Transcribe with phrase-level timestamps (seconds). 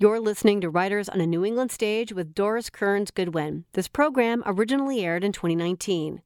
[0.00, 3.64] You're listening to Writers on a New England Stage with Doris Kearns Goodwin.
[3.72, 6.22] This program originally aired in 2019.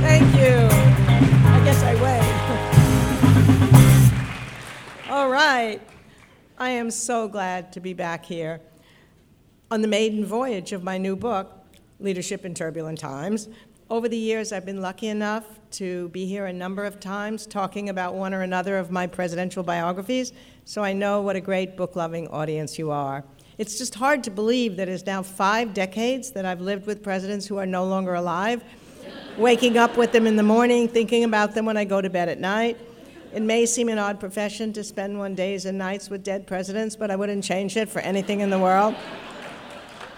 [0.00, 0.68] Thank you.
[1.50, 1.94] I guess I
[5.06, 5.10] wait.
[5.10, 5.82] All right.
[6.56, 8.62] I am so glad to be back here
[9.70, 11.63] on the maiden voyage of my new book,
[12.04, 13.48] Leadership in Turbulent Times.
[13.88, 17.88] Over the years, I've been lucky enough to be here a number of times talking
[17.88, 20.34] about one or another of my presidential biographies,
[20.66, 23.24] so I know what a great book loving audience you are.
[23.56, 27.46] It's just hard to believe that it's now five decades that I've lived with presidents
[27.46, 28.62] who are no longer alive,
[29.38, 32.28] waking up with them in the morning, thinking about them when I go to bed
[32.28, 32.76] at night.
[33.32, 36.96] It may seem an odd profession to spend one days and nights with dead presidents,
[36.96, 38.94] but I wouldn't change it for anything in the world.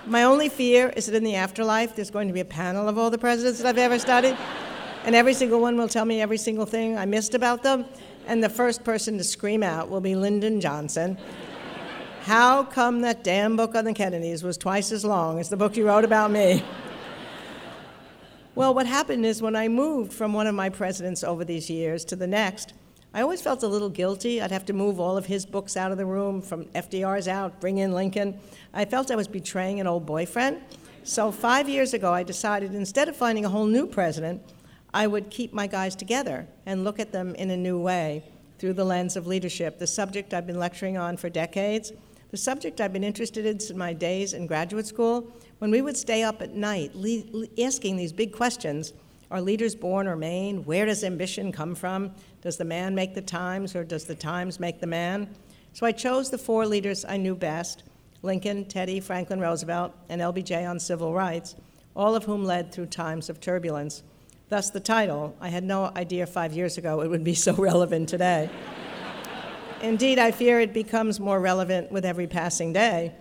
[0.06, 2.96] My only fear is that in the afterlife, there's going to be a panel of
[2.96, 4.36] all the presidents that I've ever studied,
[5.04, 7.84] and every single one will tell me every single thing I missed about them,
[8.28, 11.18] and the first person to scream out will be Lyndon Johnson.
[12.22, 15.76] How come that damn book on the Kennedys was twice as long as the book
[15.76, 16.64] you wrote about me?
[18.54, 22.04] Well, what happened is when I moved from one of my presidents over these years
[22.06, 22.74] to the next,
[23.16, 24.42] I always felt a little guilty.
[24.42, 27.62] I'd have to move all of his books out of the room, from FDR's out,
[27.62, 28.38] bring in Lincoln.
[28.74, 30.60] I felt I was betraying an old boyfriend.
[31.02, 34.42] So, five years ago, I decided instead of finding a whole new president,
[34.92, 38.22] I would keep my guys together and look at them in a new way
[38.58, 41.94] through the lens of leadership, the subject I've been lecturing on for decades,
[42.32, 45.96] the subject I've been interested in since my days in graduate school, when we would
[45.96, 48.92] stay up at night le- asking these big questions
[49.30, 50.66] Are leaders born or made?
[50.66, 52.12] Where does ambition come from?
[52.46, 55.34] Does the man make the times or does the times make the man?
[55.72, 57.82] So I chose the four leaders I knew best
[58.22, 61.56] Lincoln, Teddy, Franklin Roosevelt, and LBJ on civil rights,
[61.96, 64.04] all of whom led through times of turbulence.
[64.48, 65.34] Thus the title.
[65.40, 68.48] I had no idea five years ago it would be so relevant today.
[69.82, 73.12] Indeed, I fear it becomes more relevant with every passing day.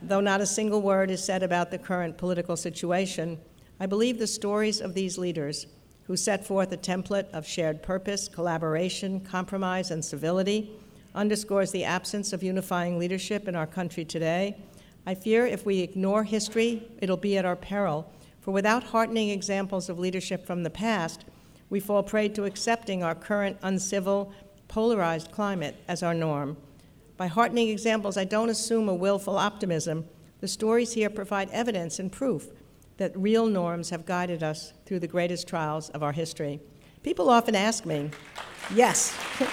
[0.00, 3.40] Though not a single word is said about the current political situation,
[3.80, 5.66] I believe the stories of these leaders,
[6.10, 10.68] who set forth a template of shared purpose, collaboration, compromise, and civility,
[11.14, 14.56] underscores the absence of unifying leadership in our country today.
[15.06, 19.88] I fear if we ignore history, it'll be at our peril, for without heartening examples
[19.88, 21.26] of leadership from the past,
[21.68, 24.32] we fall prey to accepting our current uncivil,
[24.66, 26.56] polarized climate as our norm.
[27.16, 30.06] By heartening examples, I don't assume a willful optimism.
[30.40, 32.48] The stories here provide evidence and proof
[33.00, 36.60] that real norms have guided us through the greatest trials of our history.
[37.02, 38.10] People often ask me,
[38.74, 39.16] yes.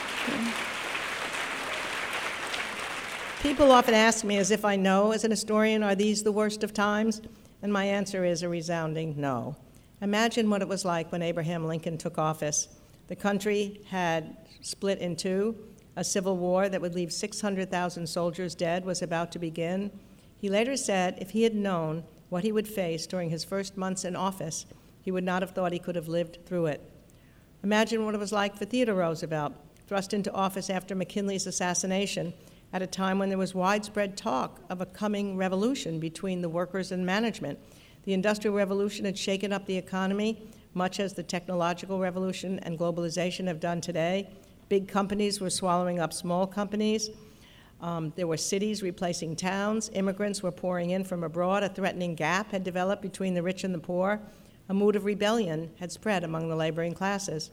[3.42, 6.62] People often ask me, as if I know as an historian, are these the worst
[6.62, 7.22] of times?
[7.62, 9.56] And my answer is a resounding no.
[10.02, 12.68] Imagine what it was like when Abraham Lincoln took office.
[13.08, 15.56] The country had split in two.
[15.96, 19.90] A civil war that would leave 600,000 soldiers dead was about to begin.
[20.38, 24.04] He later said if he had known what he would face during his first months
[24.04, 24.66] in office,
[25.02, 26.82] he would not have thought he could have lived through it.
[27.64, 29.54] Imagine what it was like for Theodore Roosevelt,
[29.88, 32.34] thrust into office after McKinley's assassination
[32.74, 36.92] at a time when there was widespread talk of a coming revolution between the workers
[36.92, 37.58] and management.
[38.04, 43.48] The Industrial Revolution had shaken up the economy, much as the technological revolution and globalization
[43.48, 44.30] have done today.
[44.70, 47.10] Big companies were swallowing up small companies.
[47.80, 49.92] Um, there were cities replacing towns.
[49.94, 51.64] Immigrants were pouring in from abroad.
[51.64, 54.20] A threatening gap had developed between the rich and the poor.
[54.70, 57.52] A mood of rebellion had spread among the laboring classes.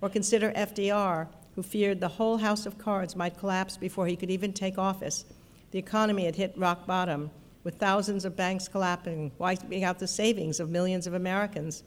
[0.00, 4.30] Or consider FDR, who feared the whole house of cards might collapse before he could
[4.30, 5.24] even take office.
[5.70, 7.30] The economy had hit rock bottom,
[7.62, 11.82] with thousands of banks collapsing, wiping out the savings of millions of Americans.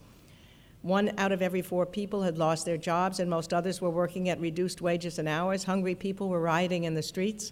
[0.82, 4.30] One out of every four people had lost their jobs, and most others were working
[4.30, 5.66] at reduced wages and hours.
[5.66, 7.52] Hungry people were rioting in the streets.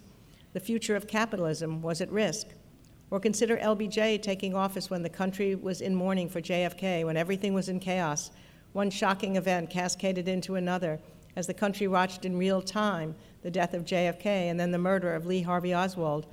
[0.56, 2.46] The future of capitalism was at risk.
[3.10, 7.52] Or consider LBJ taking office when the country was in mourning for JFK, when everything
[7.52, 8.30] was in chaos.
[8.72, 10.98] One shocking event cascaded into another
[11.36, 15.14] as the country watched in real time the death of JFK and then the murder
[15.14, 16.26] of Lee Harvey Oswald.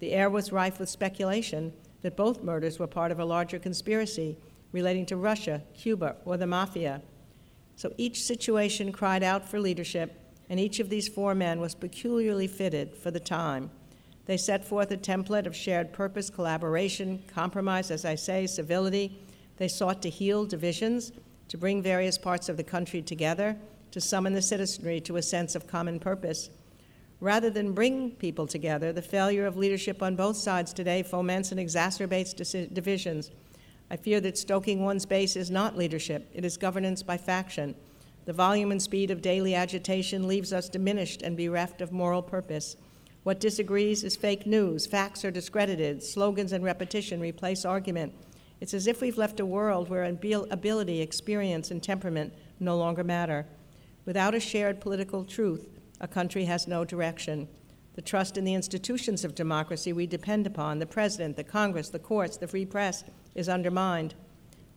[0.00, 4.36] The air was rife with speculation that both murders were part of a larger conspiracy
[4.72, 7.00] relating to Russia, Cuba, or the mafia.
[7.76, 12.46] So each situation cried out for leadership, and each of these four men was peculiarly
[12.46, 13.70] fitted for the time.
[14.28, 19.18] They set forth a template of shared purpose, collaboration, compromise, as I say, civility.
[19.56, 21.12] They sought to heal divisions,
[21.48, 23.56] to bring various parts of the country together,
[23.90, 26.50] to summon the citizenry to a sense of common purpose.
[27.20, 31.58] Rather than bring people together, the failure of leadership on both sides today foments and
[31.58, 33.30] exacerbates divisions.
[33.90, 37.74] I fear that stoking one's base is not leadership, it is governance by faction.
[38.26, 42.76] The volume and speed of daily agitation leaves us diminished and bereft of moral purpose.
[43.28, 48.14] What disagrees is fake news, facts are discredited, slogans and repetition replace argument.
[48.58, 53.44] It's as if we've left a world where ability, experience, and temperament no longer matter.
[54.06, 55.68] Without a shared political truth,
[56.00, 57.48] a country has no direction.
[57.96, 61.98] The trust in the institutions of democracy we depend upon, the president, the Congress, the
[61.98, 63.04] courts, the free press,
[63.34, 64.14] is undermined.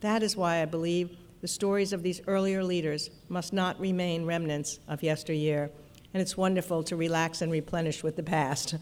[0.00, 4.78] That is why I believe the stories of these earlier leaders must not remain remnants
[4.88, 5.70] of yesteryear,
[6.14, 8.76] and it's wonderful to relax and replenish with the past.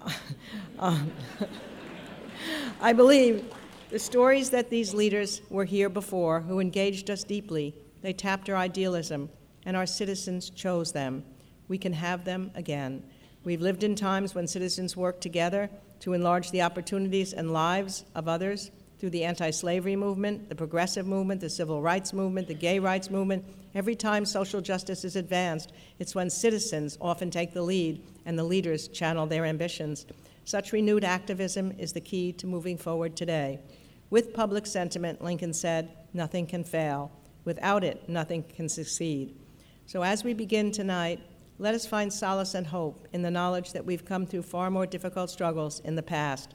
[0.78, 1.10] um,
[2.80, 3.44] I believe
[3.90, 8.56] the stories that these leaders were here before, who engaged us deeply, they tapped our
[8.56, 9.30] idealism,
[9.64, 11.24] and our citizens chose them.
[11.68, 13.04] We can have them again.
[13.44, 15.70] We've lived in times when citizens worked together
[16.00, 18.70] to enlarge the opportunities and lives of others
[19.02, 23.10] through the anti slavery movement, the progressive movement, the civil rights movement, the gay rights
[23.10, 23.44] movement.
[23.74, 28.44] Every time social justice is advanced, it's when citizens often take the lead and the
[28.44, 30.06] leaders channel their ambitions.
[30.44, 33.58] Such renewed activism is the key to moving forward today.
[34.08, 37.10] With public sentiment, Lincoln said, nothing can fail.
[37.44, 39.34] Without it, nothing can succeed.
[39.84, 41.18] So as we begin tonight,
[41.58, 44.86] let us find solace and hope in the knowledge that we've come through far more
[44.86, 46.54] difficult struggles in the past.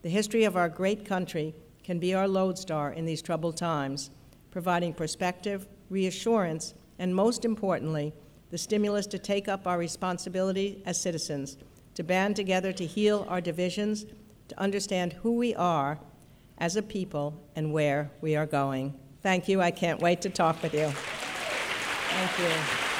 [0.00, 4.10] The history of our great country can be our lodestar in these troubled times,
[4.50, 8.12] providing perspective, reassurance, and most importantly,
[8.50, 11.56] the stimulus to take up our responsibility as citizens,
[11.94, 14.04] to band together to heal our divisions,
[14.48, 15.98] to understand who we are
[16.58, 18.94] as a people and where we are going.
[19.22, 19.60] Thank you.
[19.60, 20.88] I can't wait to talk with you.
[20.88, 22.91] Thank you.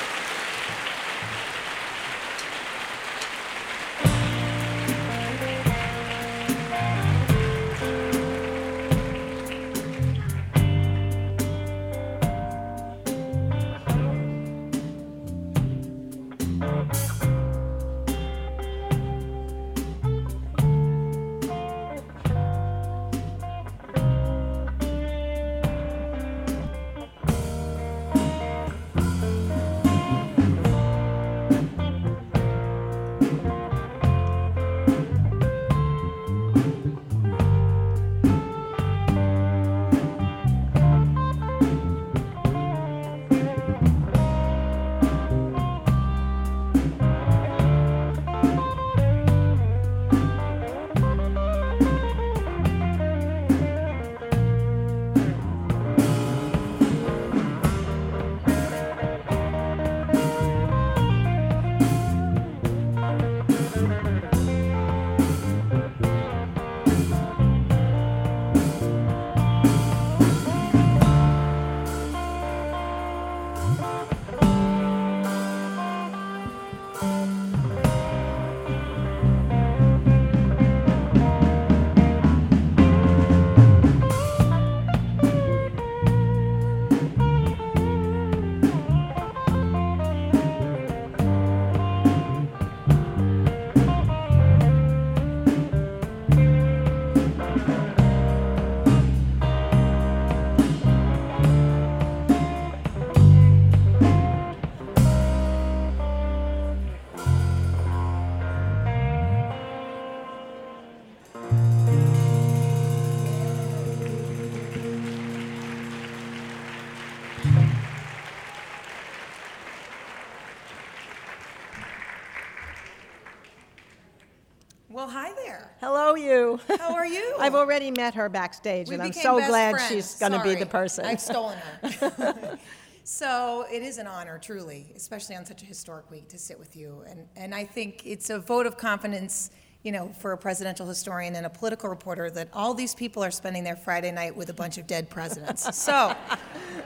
[126.79, 127.35] How are you?
[127.39, 129.89] I've already met her backstage, we and I'm so glad friends.
[129.89, 131.05] she's going to be the person.
[131.05, 132.59] I've stolen her.
[133.05, 136.77] so it is an honor, truly, especially on such a historic week, to sit with
[136.77, 137.03] you.
[137.09, 139.51] And, and I think it's a vote of confidence
[139.83, 143.31] you know, for a presidential historian and a political reporter that all these people are
[143.31, 145.77] spending their Friday night with a bunch of dead presidents.
[145.77, 146.15] so,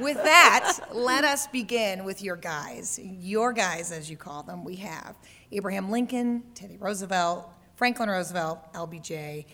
[0.01, 2.99] with that, let us begin with your guys.
[3.03, 5.17] Your guys, as you call them, we have
[5.53, 9.45] Abraham Lincoln, Teddy Roosevelt, Franklin Roosevelt, LBJ,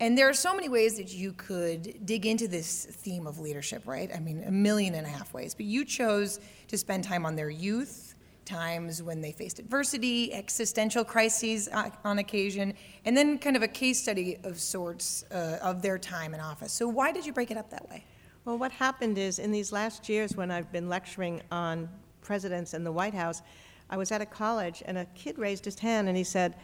[0.00, 3.82] and there are so many ways that you could dig into this theme of leadership,
[3.86, 4.10] right?
[4.14, 5.54] I mean, a million and a half ways.
[5.54, 8.14] But you chose to spend time on their youth,
[8.44, 11.68] times when they faced adversity, existential crises
[12.04, 16.34] on occasion, and then kind of a case study of sorts uh, of their time
[16.34, 16.72] in office.
[16.72, 18.04] So, why did you break it up that way?
[18.44, 21.88] Well, what happened is in these last years when I've been lecturing on
[22.22, 23.42] presidents and the White House,
[23.90, 26.54] I was at a college and a kid raised his hand and he said,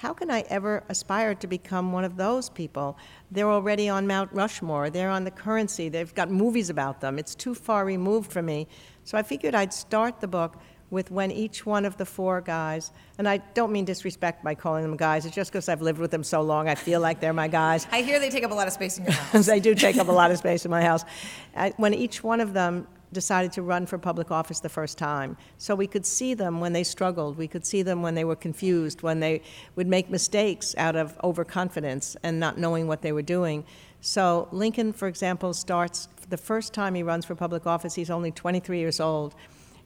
[0.00, 2.96] how can I ever aspire to become one of those people?
[3.30, 7.18] They're already on Mount Rushmore, they're on the currency, they've got movies about them.
[7.18, 8.66] It's too far removed from me.
[9.04, 10.56] So I figured I'd start the book
[10.88, 14.84] with when each one of the four guys, and I don't mean disrespect by calling
[14.84, 17.34] them guys, it's just because I've lived with them so long, I feel like they're
[17.34, 17.86] my guys.
[17.92, 19.44] I hear they take up a lot of space in your house.
[19.44, 21.04] they do take up a lot of space in my house.
[21.54, 25.36] I, when each one of them decided to run for public office the first time.
[25.58, 27.36] So we could see them when they struggled.
[27.36, 29.42] We could see them when they were confused, when they
[29.76, 33.64] would make mistakes out of overconfidence and not knowing what they were doing.
[34.00, 38.30] So Lincoln, for example, starts the first time he runs for public office, he's only
[38.30, 39.34] 23 years old.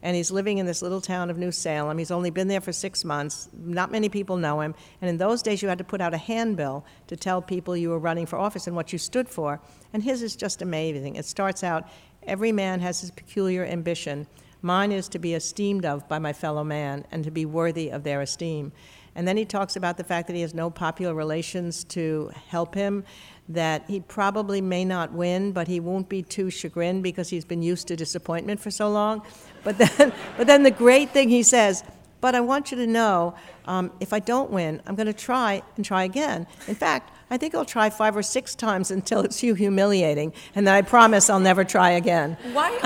[0.01, 1.97] And he's living in this little town of New Salem.
[1.97, 3.49] He's only been there for six months.
[3.53, 4.75] Not many people know him.
[5.01, 7.89] And in those days, you had to put out a handbill to tell people you
[7.89, 9.59] were running for office and what you stood for.
[9.93, 11.15] And his is just amazing.
[11.15, 11.87] It starts out
[12.27, 14.27] Every man has his peculiar ambition.
[14.61, 18.03] Mine is to be esteemed of by my fellow man and to be worthy of
[18.03, 18.71] their esteem.
[19.13, 22.75] And then he talks about the fact that he has no popular relations to help
[22.75, 23.05] him,
[23.47, 27.61] that he probably may not win, but he won't be too chagrined because he's been
[27.61, 29.21] used to disappointment for so long.
[29.63, 31.83] But then, but then the great thing he says,
[32.25, 35.61] but I want you to know um, if I don't win, I'm going to try
[35.75, 36.47] and try again.
[36.67, 40.65] In fact, I think I'll try five or six times until it's too humiliating, and
[40.65, 42.35] then I promise I'll never try again.
[42.51, 42.79] Why?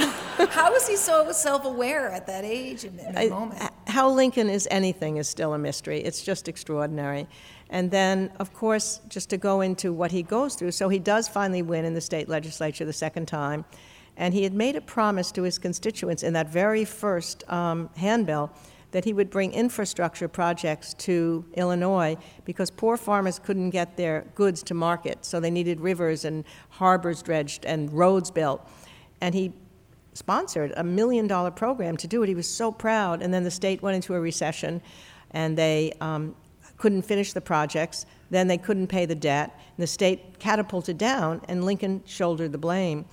[0.50, 3.72] How is he so self-aware at that age and in that I, moment?
[3.88, 6.02] How Lincoln is anything is still a mystery.
[6.02, 7.26] It's just extraordinary.
[7.70, 11.30] And then, of course, just to go into what he goes through, so he does
[11.30, 13.64] finally win in the state legislature the second time,
[14.18, 18.52] and he had made a promise to his constituents in that very first um, handbill
[18.92, 24.64] that he would bring infrastructure projects to Illinois because poor farmers couldn't get their goods
[24.64, 28.68] to market, so they needed rivers and harbors dredged and roads built.
[29.22, 29.54] And he
[30.14, 32.28] sponsored a million dollar program to do it.
[32.28, 33.22] He was so proud.
[33.22, 34.82] And then the state went into a recession
[35.32, 36.36] and they um,
[36.78, 38.06] couldn't finish the projects.
[38.30, 39.52] Then they couldn't pay the debt.
[39.78, 43.06] And the state catapulted down, and Lincoln shouldered the blame.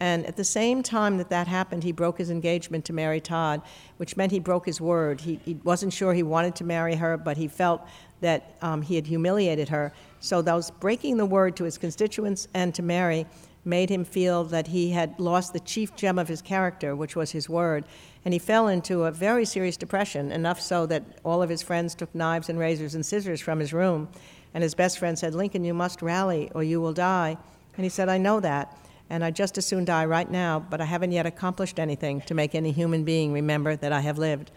[0.00, 3.62] And at the same time that that happened, he broke his engagement to Mary Todd,
[3.96, 5.20] which meant he broke his word.
[5.20, 7.86] He, he wasn't sure he wanted to marry her, but he felt
[8.20, 9.92] that um, he had humiliated her.
[10.20, 13.26] So those breaking the word to his constituents and to Mary
[13.64, 17.32] made him feel that he had lost the chief gem of his character, which was
[17.32, 17.84] his word.
[18.24, 21.94] And he fell into a very serious depression, enough so that all of his friends
[21.94, 24.08] took knives and razors and scissors from his room.
[24.54, 27.36] And his best friend said, Lincoln, you must rally or you will die.
[27.76, 28.76] And he said, I know that
[29.10, 32.34] and I'd just as soon die right now, but I haven't yet accomplished anything to
[32.34, 34.50] make any human being remember that I have lived.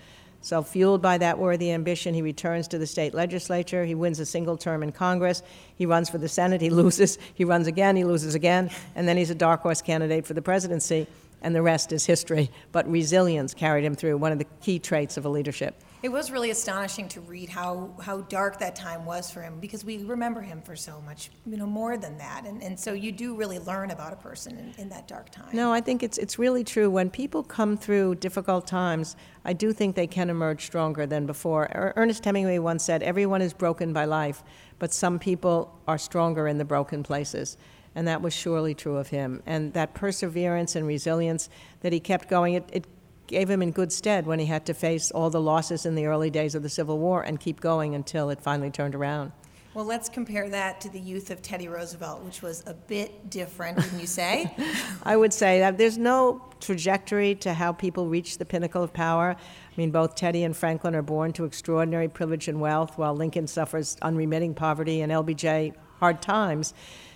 [0.43, 3.85] So, fueled by that worthy ambition, he returns to the state legislature.
[3.85, 5.43] He wins a single term in Congress.
[5.75, 6.61] He runs for the Senate.
[6.61, 7.19] He loses.
[7.35, 7.95] He runs again.
[7.95, 8.71] He loses again.
[8.95, 11.05] And then he's a dark horse candidate for the presidency.
[11.43, 12.49] And the rest is history.
[12.71, 15.79] But resilience carried him through, one of the key traits of a leadership.
[16.03, 19.85] It was really astonishing to read how, how dark that time was for him because
[19.85, 22.45] we remember him for so much, you know, more than that.
[22.47, 25.49] And, and so you do really learn about a person in, in that dark time.
[25.53, 26.89] No, I think it's, it's really true.
[26.89, 29.15] When people come through difficult times,
[29.45, 31.65] I do think they can emerge stronger than before.
[31.75, 34.43] Er, Ernest Hemingway once said, Everyone is broken by life,
[34.79, 37.57] but some people are stronger in the broken places.
[37.93, 39.43] And that was surely true of him.
[39.45, 41.49] And that perseverance and resilience
[41.81, 42.87] that he kept going, it, it
[43.31, 46.05] gave him in good stead when he had to face all the losses in the
[46.05, 49.31] early days of the Civil War and keep going until it finally turned around.
[49.73, 53.77] Well, let's compare that to the youth of Teddy Roosevelt, which was a bit different,
[53.77, 54.53] wouldn't you say?
[55.03, 59.33] I would say that there's no trajectory to how people reach the pinnacle of power.
[59.37, 63.47] I mean, both Teddy and Franklin are born to extraordinary privilege and wealth, while Lincoln
[63.47, 66.73] suffers unremitting poverty and LBJ hard times.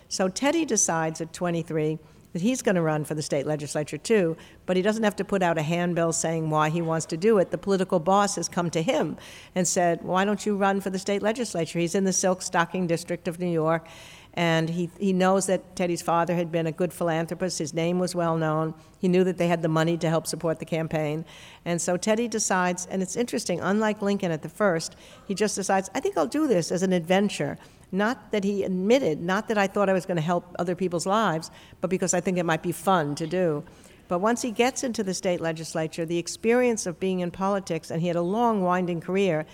[0.08, 2.00] So Teddy decides at 23
[2.36, 5.24] that he's going to run for the state legislature too, but he doesn't have to
[5.24, 7.50] put out a handbill saying why he wants to do it.
[7.50, 9.16] The political boss has come to him
[9.56, 11.80] and said, Why don't you run for the state legislature?
[11.80, 13.88] He's in the Silk Stocking District of New York.
[14.36, 17.58] And he, he knows that Teddy's father had been a good philanthropist.
[17.58, 18.74] His name was well known.
[19.00, 21.24] He knew that they had the money to help support the campaign.
[21.64, 25.90] And so Teddy decides, and it's interesting, unlike Lincoln at the first, he just decides,
[25.96, 27.58] I think I'll do this as an adventure.
[27.94, 31.06] Not that he admitted, not that I thought I was going to help other people's
[31.06, 31.50] lives,
[31.80, 33.64] but because I think it might be fun to do.
[34.08, 38.02] But once he gets into the state legislature, the experience of being in politics, and
[38.02, 39.46] he had a long, winding career,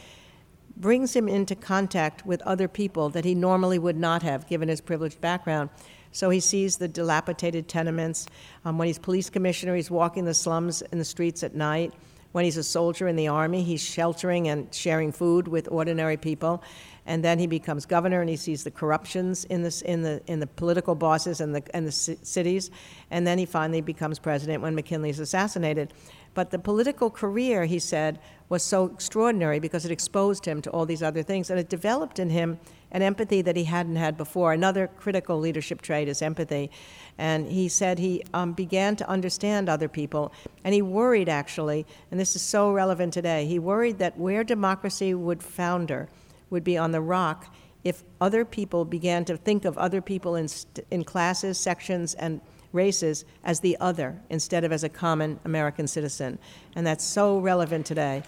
[0.81, 4.81] brings him into contact with other people that he normally would not have, given his
[4.81, 5.69] privileged background.
[6.11, 8.27] So he sees the dilapidated tenements.
[8.65, 11.93] Um, when he's police commissioner, he's walking the slums in the streets at night.
[12.33, 16.63] When he's a soldier in the army, he's sheltering and sharing food with ordinary people.
[17.05, 20.39] and then he becomes governor and he sees the corruptions in this in the in
[20.39, 22.69] the political bosses and the and the ci- cities,
[23.09, 25.93] and then he finally becomes president when McKinley is assassinated.
[26.33, 30.85] But the political career, he said, was so extraordinary because it exposed him to all
[30.85, 32.59] these other things, and it developed in him
[32.91, 34.51] an empathy that he hadn't had before.
[34.51, 36.69] Another critical leadership trait is empathy.
[37.17, 40.31] And he said he um, began to understand other people,
[40.63, 45.13] and he worried actually, and this is so relevant today, he worried that where democracy
[45.13, 46.09] would founder
[46.49, 50.47] would be on the rock if other people began to think of other people in,
[50.47, 52.41] st- in classes, sections, and
[52.73, 56.39] races as the other instead of as a common American citizen.
[56.75, 58.23] And that's so relevant today.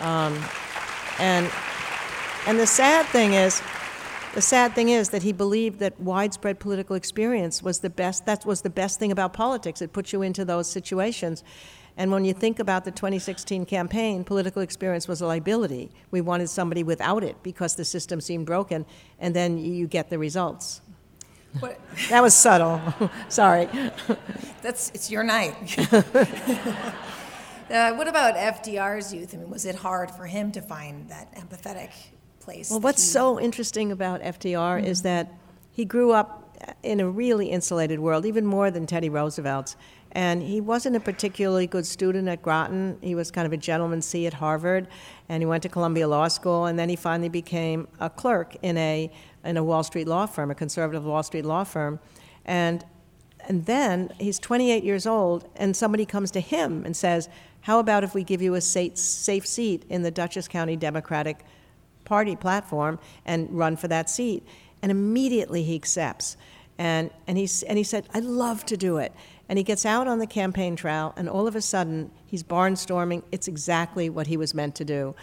[0.00, 0.38] Um,
[1.18, 1.50] and,
[2.46, 3.62] and the sad thing is,
[4.34, 8.44] the sad thing is that he believed that widespread political experience was the best, that
[8.44, 9.80] was the best thing about politics.
[9.80, 11.42] It puts you into those situations.
[11.96, 15.90] And when you think about the 2016 campaign, political experience was a liability.
[16.10, 18.84] We wanted somebody without it because the system seemed broken,
[19.18, 20.82] and then you get the results.
[21.60, 21.78] What,
[22.10, 22.80] That was subtle.
[23.28, 23.68] Sorry.
[24.62, 25.54] that's, it's your night.
[27.68, 29.34] Uh, what about FDR's youth?
[29.34, 31.90] I mean, was it hard for him to find that empathetic
[32.38, 32.70] place?
[32.70, 35.32] Well, what's he- so interesting about FDR is that
[35.72, 39.74] he grew up in a really insulated world, even more than Teddy Roosevelt's.
[40.12, 42.98] And he wasn't a particularly good student at Groton.
[43.02, 44.86] He was kind of a gentleman C at Harvard,
[45.28, 48.78] and he went to Columbia Law School, and then he finally became a clerk in
[48.78, 49.10] a
[49.46, 51.98] in a Wall Street law firm, a conservative Wall Street law firm.
[52.44, 52.84] And
[53.48, 57.28] and then he's 28 years old, and somebody comes to him and says,
[57.62, 61.44] How about if we give you a sa- safe seat in the Dutchess County Democratic
[62.04, 64.44] Party platform and run for that seat?
[64.82, 66.36] And immediately he accepts.
[66.78, 69.12] And, and, he's, and he said, I'd love to do it.
[69.48, 73.22] And he gets out on the campaign trail, and all of a sudden, he's barnstorming.
[73.30, 75.14] It's exactly what he was meant to do.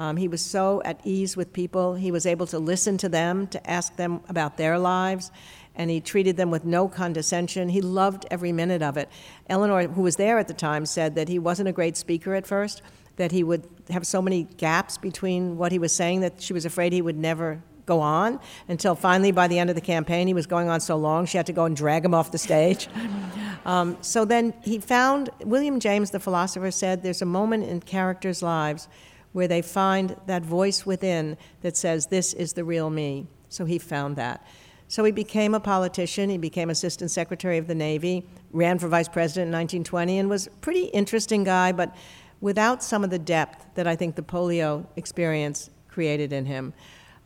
[0.00, 1.94] Um, he was so at ease with people.
[1.94, 5.30] He was able to listen to them, to ask them about their lives,
[5.74, 7.68] and he treated them with no condescension.
[7.68, 9.10] He loved every minute of it.
[9.50, 12.46] Eleanor, who was there at the time, said that he wasn't a great speaker at
[12.46, 12.80] first,
[13.16, 16.64] that he would have so many gaps between what he was saying that she was
[16.64, 20.32] afraid he would never go on until finally by the end of the campaign he
[20.32, 22.88] was going on so long she had to go and drag him off the stage
[23.64, 28.44] um, so then he found william james the philosopher said there's a moment in characters
[28.44, 28.86] lives
[29.32, 33.78] where they find that voice within that says this is the real me so he
[33.78, 34.46] found that
[34.88, 39.08] so he became a politician he became assistant secretary of the navy ran for vice
[39.08, 41.94] president in 1920 and was a pretty interesting guy but
[42.40, 46.72] without some of the depth that i think the polio experience created in him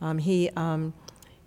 [0.01, 0.93] um, he, um,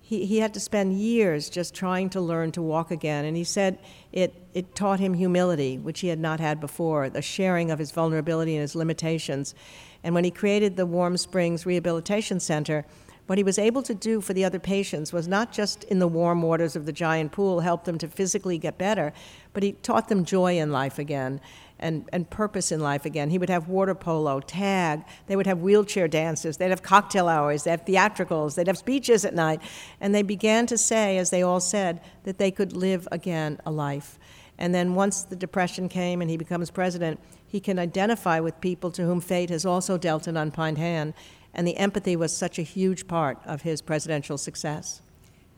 [0.00, 3.24] he, he had to spend years just trying to learn to walk again.
[3.24, 3.78] And he said
[4.12, 7.90] it, it taught him humility, which he had not had before, the sharing of his
[7.90, 9.54] vulnerability and his limitations.
[10.02, 12.84] And when he created the Warm Springs Rehabilitation Center,
[13.28, 16.08] what he was able to do for the other patients was not just in the
[16.08, 19.12] warm waters of the giant pool help them to physically get better,
[19.52, 21.38] but he taught them joy in life again
[21.78, 23.28] and, and purpose in life again.
[23.28, 27.64] He would have water polo, tag, they would have wheelchair dances, they'd have cocktail hours,
[27.64, 29.60] they'd have theatricals, they'd have speeches at night.
[30.00, 33.70] And they began to say, as they all said, that they could live again a
[33.70, 34.18] life.
[34.56, 38.90] And then once the Depression came and he becomes president, he can identify with people
[38.92, 41.14] to whom fate has also dealt an unkind hand.
[41.54, 45.00] And the empathy was such a huge part of his presidential success.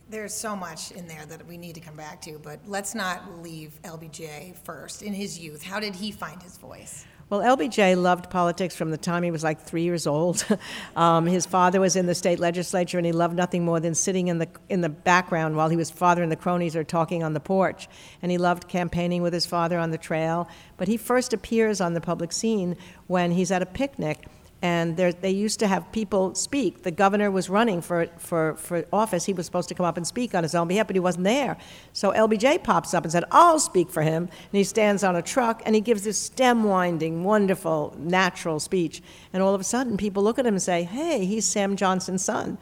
[0.08, 3.42] There's so much in there that we need to come back to, but let's not
[3.42, 5.02] leave LBJ first.
[5.02, 7.04] In his youth, how did he find his voice?
[7.30, 10.44] Well, LBJ loved politics from the time he was like three years old.
[10.96, 14.26] um, his father was in the state legislature, and he loved nothing more than sitting
[14.26, 17.32] in the in the background while he was father and the cronies are talking on
[17.32, 17.88] the porch.
[18.20, 20.48] And he loved campaigning with his father on the trail.
[20.76, 24.26] But he first appears on the public scene when he's at a picnic
[24.62, 26.82] and there, they used to have people speak.
[26.82, 29.24] The governor was running for, for, for office.
[29.24, 31.24] He was supposed to come up and speak on his own behalf, but he wasn't
[31.24, 31.56] there.
[31.94, 34.24] So LBJ pops up and said, I'll speak for him.
[34.24, 39.02] And he stands on a truck and he gives this stem winding, wonderful, natural speech.
[39.32, 42.24] And all of a sudden, people look at him and say, Hey, he's Sam Johnson's
[42.24, 42.58] son.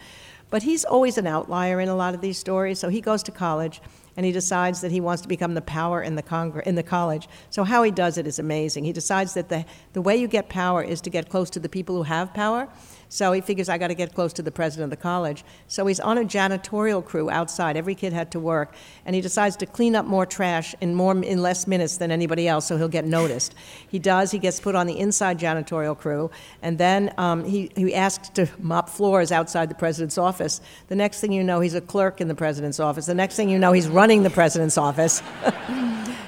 [0.50, 2.78] But he's always an outlier in a lot of these stories.
[2.78, 3.82] So he goes to college
[4.18, 6.82] and he decides that he wants to become the power in the, Congre- in the
[6.82, 7.28] college.
[7.50, 8.82] So how he does it is amazing.
[8.82, 11.68] He decides that the, the way you get power is to get close to the
[11.68, 12.68] people who have power.
[13.10, 15.44] So he figures, I got to get close to the president of the college.
[15.66, 17.76] So he's on a janitorial crew outside.
[17.76, 18.74] Every kid had to work.
[19.06, 22.46] And he decides to clean up more trash in, more, in less minutes than anybody
[22.46, 23.54] else, so he'll get noticed.
[23.88, 24.30] He does.
[24.30, 26.30] He gets put on the inside janitorial crew.
[26.60, 30.60] And then um, he, he asks to mop floors outside the president's office.
[30.88, 33.06] The next thing you know, he's a clerk in the president's office.
[33.06, 35.22] The next thing you know, he's running the president's office.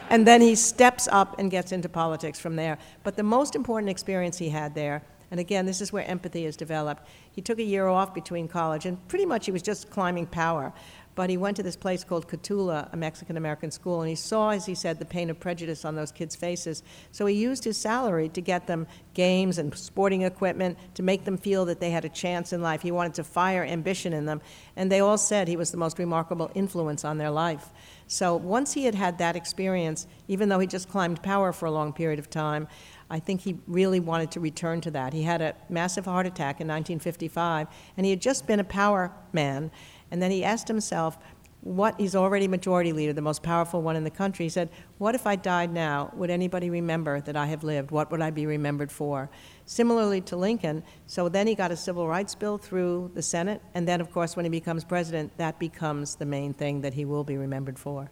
[0.08, 2.78] and then he steps up and gets into politics from there.
[3.02, 6.56] But the most important experience he had there And again, this is where empathy is
[6.56, 7.06] developed.
[7.30, 10.72] He took a year off between college, and pretty much he was just climbing power.
[11.16, 14.50] But he went to this place called Cotulla, a Mexican American school, and he saw,
[14.50, 16.82] as he said, the pain of prejudice on those kids' faces.
[17.10, 21.36] So he used his salary to get them games and sporting equipment to make them
[21.36, 22.82] feel that they had a chance in life.
[22.82, 24.40] He wanted to fire ambition in them,
[24.76, 27.70] and they all said he was the most remarkable influence on their life.
[28.06, 31.70] So once he had had that experience, even though he just climbed power for a
[31.70, 32.66] long period of time,
[33.10, 35.12] I think he really wanted to return to that.
[35.12, 39.12] He had a massive heart attack in 1955, and he had just been a power
[39.32, 39.70] man.
[40.10, 41.18] And then he asked himself,
[41.62, 44.46] what he's already majority leader, the most powerful one in the country.
[44.46, 46.10] He said, What if I died now?
[46.14, 47.90] Would anybody remember that I have lived?
[47.90, 49.30] What would I be remembered for?
[49.66, 53.86] Similarly to Lincoln, so then he got a civil rights bill through the Senate, and
[53.86, 57.24] then, of course, when he becomes president, that becomes the main thing that he will
[57.24, 58.10] be remembered for.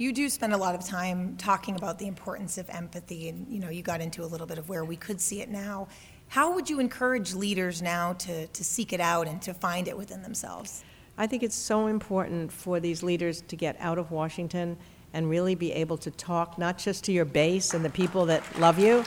[0.00, 3.60] You do spend a lot of time talking about the importance of empathy, and you
[3.60, 5.88] know, you got into a little bit of where we could see it now.
[6.28, 9.98] How would you encourage leaders now to, to seek it out and to find it
[9.98, 10.84] within themselves?
[11.18, 14.78] I think it's so important for these leaders to get out of Washington
[15.12, 18.42] and really be able to talk not just to your base and the people that
[18.58, 19.04] love you,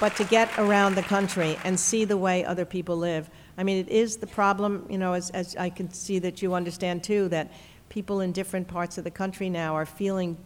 [0.00, 3.28] but to get around the country and see the way other people live.
[3.58, 6.54] I mean, it is the problem, you know, as, as I can see that you
[6.54, 7.50] understand too, that
[7.96, 10.36] people in different parts of the country now are feeling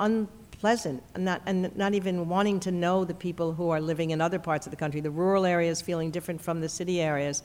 [0.00, 4.20] unpleasant and not, and not even wanting to know the people who are living in
[4.20, 5.00] other parts of the country.
[5.00, 7.44] The rural areas feeling different from the city areas.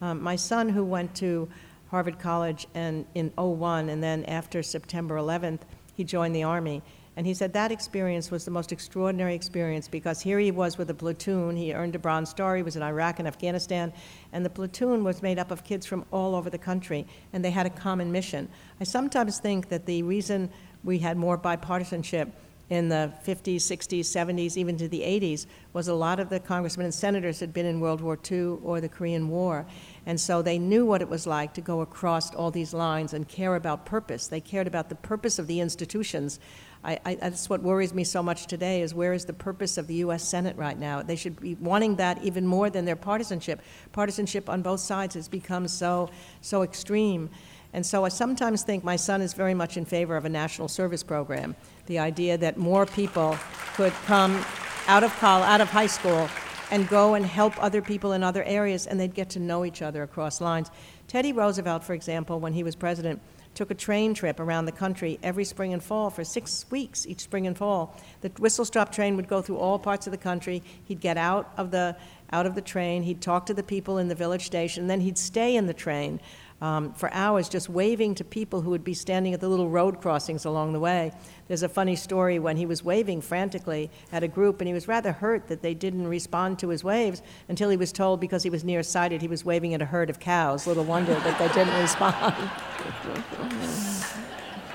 [0.00, 1.48] Um, my son, who went to
[1.90, 5.62] Harvard College and in 01, and then after September 11th,
[5.96, 6.80] he joined the Army.
[7.16, 10.88] And he said that experience was the most extraordinary experience because here he was with
[10.88, 11.56] a platoon.
[11.56, 12.56] He earned a Bronze Star.
[12.56, 13.92] He was in Iraq and Afghanistan.
[14.32, 17.50] And the platoon was made up of kids from all over the country, and they
[17.50, 18.48] had a common mission.
[18.80, 20.50] I sometimes think that the reason
[20.84, 22.32] we had more bipartisanship
[22.70, 25.44] in the 50s, 60s, 70s, even to the 80s,
[25.74, 28.80] was a lot of the congressmen and senators had been in World War II or
[28.80, 29.66] the Korean War.
[30.06, 33.28] And so they knew what it was like to go across all these lines and
[33.28, 34.26] care about purpose.
[34.26, 36.40] They cared about the purpose of the institutions.
[36.84, 39.86] I, I, that's what worries me so much today is where is the purpose of
[39.86, 40.26] the U.S.
[40.26, 41.00] Senate right now?
[41.02, 43.60] They should be wanting that even more than their partisanship.
[43.92, 47.30] Partisanship on both sides has become so, so extreme.
[47.72, 50.68] And so I sometimes think my son is very much in favor of a national
[50.68, 51.54] service program.
[51.86, 53.38] The idea that more people
[53.74, 54.44] could come
[54.88, 56.28] out of college, out of high school
[56.72, 59.82] and go and help other people in other areas, and they'd get to know each
[59.82, 60.70] other across lines.
[61.06, 63.20] Teddy Roosevelt, for example, when he was president,
[63.54, 67.20] took a train trip around the country every spring and fall for six weeks, each
[67.20, 67.96] spring and fall.
[68.20, 70.62] The whistle stop train would go through all parts of the country.
[70.84, 71.96] He'd get out of the
[72.32, 73.02] out of the train.
[73.02, 74.86] He'd talk to the people in the village station.
[74.86, 76.18] Then he'd stay in the train
[76.62, 80.00] um, for hours just waving to people who would be standing at the little road
[80.00, 81.12] crossings along the way.
[81.48, 84.86] There's a funny story when he was waving frantically at a group, and he was
[84.86, 88.50] rather hurt that they didn't respond to his waves until he was told because he
[88.50, 90.66] was nearsighted he was waving at a herd of cows.
[90.66, 92.34] Little wonder that they didn't respond.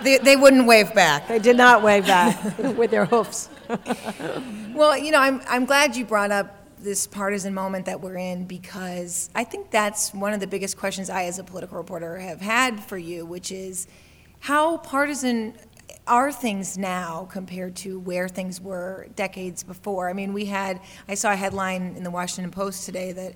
[0.04, 1.28] They, they wouldn't wave back.
[1.28, 3.50] They did not wave back with their hoofs.
[4.73, 8.45] well, you know, I'm, I'm glad you brought up this partisan moment that we're in
[8.45, 12.41] because I think that's one of the biggest questions I, as a political reporter, have
[12.41, 13.87] had for you, which is
[14.39, 15.55] how partisan
[16.07, 20.09] are things now compared to where things were decades before?
[20.09, 23.33] I mean, we had, I saw a headline in the Washington Post today that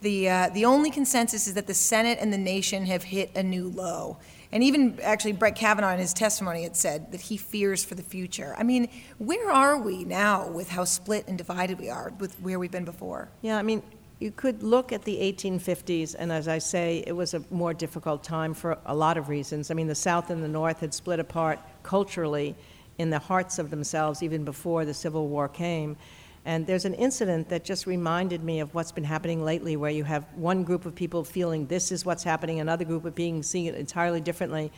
[0.00, 3.42] the, uh, the only consensus is that the Senate and the nation have hit a
[3.42, 4.18] new low.
[4.54, 8.04] And even actually, Brett Kavanaugh in his testimony had said that he fears for the
[8.04, 8.54] future.
[8.56, 8.88] I mean,
[9.18, 12.84] where are we now with how split and divided we are with where we've been
[12.84, 13.28] before?
[13.42, 13.82] Yeah, I mean,
[14.20, 18.22] you could look at the 1850s, and as I say, it was a more difficult
[18.22, 19.72] time for a lot of reasons.
[19.72, 22.54] I mean, the South and the North had split apart culturally
[22.98, 25.96] in the hearts of themselves even before the Civil War came.
[26.46, 30.04] And there's an incident that just reminded me of what's been happening lately, where you
[30.04, 33.66] have one group of people feeling this is what's happening, another group of being seeing
[33.66, 34.70] it entirely differently.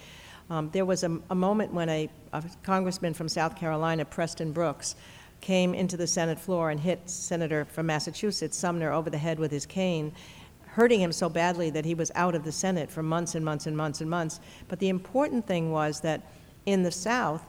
[0.49, 4.95] Um, there was a, a moment when a, a, congressman from South Carolina, Preston Brooks,
[5.41, 9.51] came into the Senate floor and hit Senator from Massachusetts, Sumner, over the head with
[9.51, 10.13] his cane,
[10.67, 13.67] hurting him so badly that he was out of the Senate for months and months
[13.67, 14.39] and months and months.
[14.69, 16.23] But the important thing was that
[16.65, 17.45] in the South,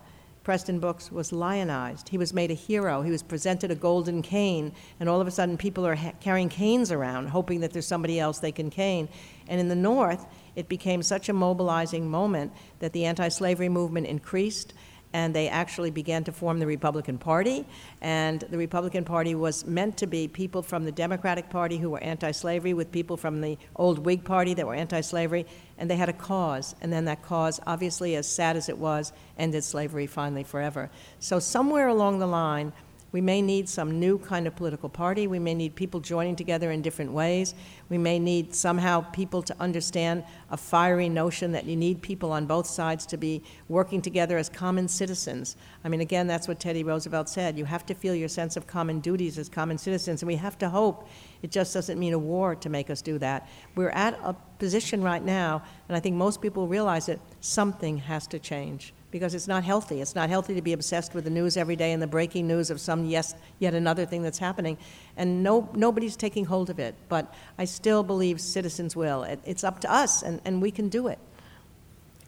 [0.47, 2.07] Preston Brooks was lionized.
[2.07, 3.01] He was made a hero.
[3.01, 6.47] He was presented a golden cane, and all of a sudden people are ha- carrying
[6.47, 9.09] canes around, hoping that there's somebody else they can cane.
[9.49, 14.07] And in the North, it became such a mobilizing moment that the anti slavery movement
[14.07, 14.73] increased
[15.13, 17.65] and they actually began to form the Republican Party.
[18.01, 22.03] And the Republican Party was meant to be people from the Democratic Party who were
[22.03, 25.45] anti slavery with people from the old Whig Party that were anti slavery.
[25.77, 26.75] And they had a cause.
[26.81, 30.89] And then that cause, obviously, as sad as it was, ended slavery finally forever.
[31.19, 32.73] So, somewhere along the line,
[33.11, 35.27] We may need some new kind of political party.
[35.27, 37.55] We may need people joining together in different ways.
[37.89, 42.45] We may need somehow people to understand a fiery notion that you need people on
[42.45, 45.55] both sides to be working together as common citizens.
[45.85, 47.57] I mean, again, that's what Teddy Roosevelt said.
[47.57, 50.57] You have to feel your sense of common duties as common citizens, and we have
[50.57, 51.07] to hope
[51.41, 53.47] it just doesn't mean a war to make us do that.
[53.75, 58.27] We're at a position right now, and I think most people realize that something has
[58.27, 60.01] to change because it's not healthy.
[60.01, 62.69] It's not healthy to be obsessed with the news every day and the breaking news
[62.69, 64.77] of some yes, yet another thing that's happening.
[65.15, 66.95] And no, nobody's taking hold of it.
[67.07, 69.23] But I still believe citizens will.
[69.23, 71.19] It, it's up to us, and, and we can do it.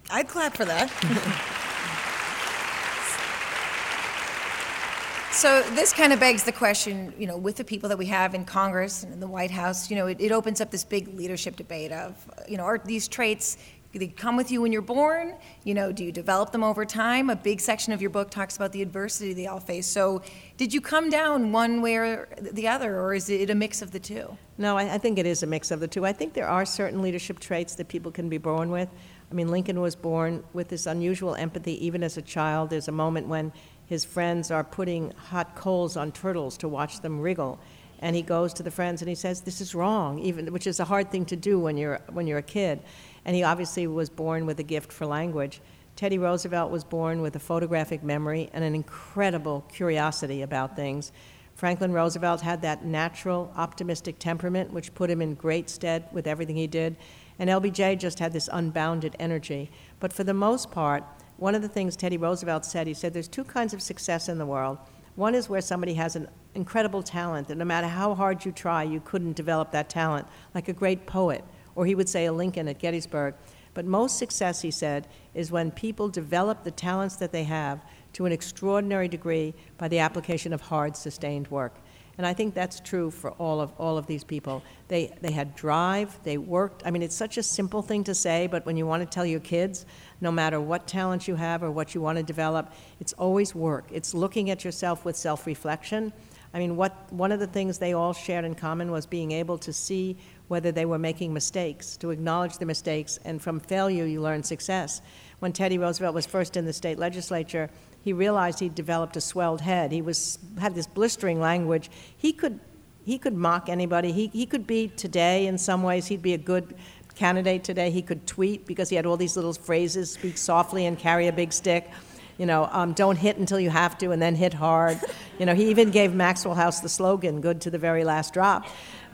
[0.10, 0.90] I'd clap for that.
[5.32, 8.34] so this kind of begs the question, you know, with the people that we have
[8.34, 11.14] in Congress and in the White House, you know, it, it opens up this big
[11.14, 12.16] leadership debate of,
[12.48, 13.58] you know, are these traits
[13.98, 15.34] they come with you when you're born.
[15.64, 17.30] You know do you develop them over time?
[17.30, 19.88] A big section of your book talks about the adversity they all face.
[19.88, 20.22] So
[20.58, 23.92] did you come down one way or the other or is it a mix of
[23.92, 24.38] the two?
[24.60, 26.06] No I, I think it is a mix of the two.
[26.06, 28.90] I think there are certain leadership traits that people can be born with.
[29.32, 32.70] I mean lincoln was born with this unusual empathy even as a child.
[32.70, 33.52] There's a moment when
[33.88, 37.60] his friends are putting hot coals on turtles to watch them wriggle.
[38.02, 40.80] And he goes to the friends and he says this is wrong even which is
[40.80, 42.82] a hard thing to do when you're when you're a kid
[43.26, 45.62] and he obviously was born with a gift for language.
[45.96, 51.12] Teddy Roosevelt was born with a photographic memory and an incredible curiosity about things.
[51.56, 56.56] Franklin Roosevelt had that natural, optimistic temperament, which put him in great stead with everything
[56.56, 56.96] he did.
[57.38, 59.70] And LBJ just had this unbounded energy.
[60.00, 61.04] But for the most part,
[61.36, 64.38] one of the things Teddy Roosevelt said, he said, there's two kinds of success in
[64.38, 64.78] the world.
[65.16, 68.84] One is where somebody has an incredible talent, that no matter how hard you try,
[68.84, 71.44] you couldn't develop that talent, like a great poet
[71.76, 73.36] or he would say a Lincoln at Gettysburg.
[73.74, 77.82] But most success, he said, is when people develop the talents that they have
[78.14, 81.76] to an extraordinary degree by the application of hard, sustained work.
[82.20, 84.62] And I think that's true for all of, all of these people.
[84.90, 86.84] They, they had drive, they worked.
[86.86, 89.26] I mean, it's such a simple thing to say, but when you want to tell
[89.26, 89.86] your kids,
[90.20, 93.86] no matter what talent you have or what you want to develop, it's always work.
[93.90, 96.12] It's looking at yourself with self reflection.
[96.54, 99.58] I mean, what, one of the things they all shared in common was being able
[99.60, 100.18] to see
[100.50, 105.02] whether they were making mistakes, to acknowledge the mistakes, and from failure you learn success.
[105.40, 107.70] When Teddy Roosevelt was first in the state legislature,
[108.02, 109.92] he realized he'd developed a swelled head.
[109.92, 111.90] He was, had this blistering language.
[112.18, 112.60] He could,
[113.06, 114.12] he could mock anybody.
[114.12, 116.76] He, he could be today, in some ways, he'd be a good
[117.16, 117.92] candidate today.
[117.92, 121.34] He could tweet because he had all these little phrases speak softly and carry a
[121.34, 121.90] big stick.
[122.38, 124.98] You know, um, don't hit until you have to and then hit hard.
[125.38, 128.66] You know, he even gave Maxwell House the slogan, good to the very last drop.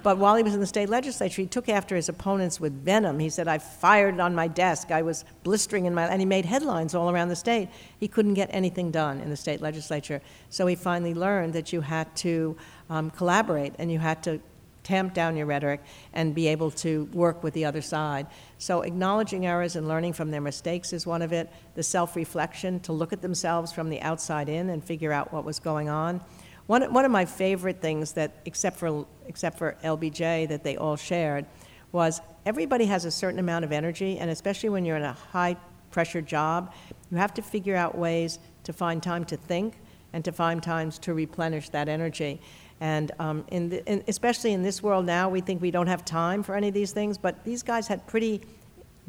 [0.05, 3.17] But while he was in the state legislature, he took after his opponents with venom.
[3.17, 4.91] He said, I fired on my desk.
[4.91, 7.69] I was blistering in my, and he made headlines all around the state.
[7.99, 10.21] He couldn't get anything done in the state legislature.
[10.51, 12.55] So he finally learned that you had to
[12.87, 14.39] um, collaborate and you had to
[14.83, 15.81] tamp down your rhetoric
[16.13, 18.27] and be able to work with the other side.
[18.59, 21.51] So acknowledging errors and learning from their mistakes is one of it.
[21.73, 25.57] The self-reflection to look at themselves from the outside in and figure out what was
[25.57, 26.21] going on.
[26.67, 30.95] One, one of my favorite things that, except for, except for LBJ, that they all
[30.95, 31.45] shared
[31.91, 35.55] was everybody has a certain amount of energy, and especially when you're in a high
[35.91, 36.73] pressure job,
[37.11, 39.75] you have to figure out ways to find time to think
[40.11, 42.41] and to find times to replenish that energy.
[42.81, 46.03] And um, in the, in, especially in this world now, we think we don't have
[46.03, 48.41] time for any of these things, but these guys had pretty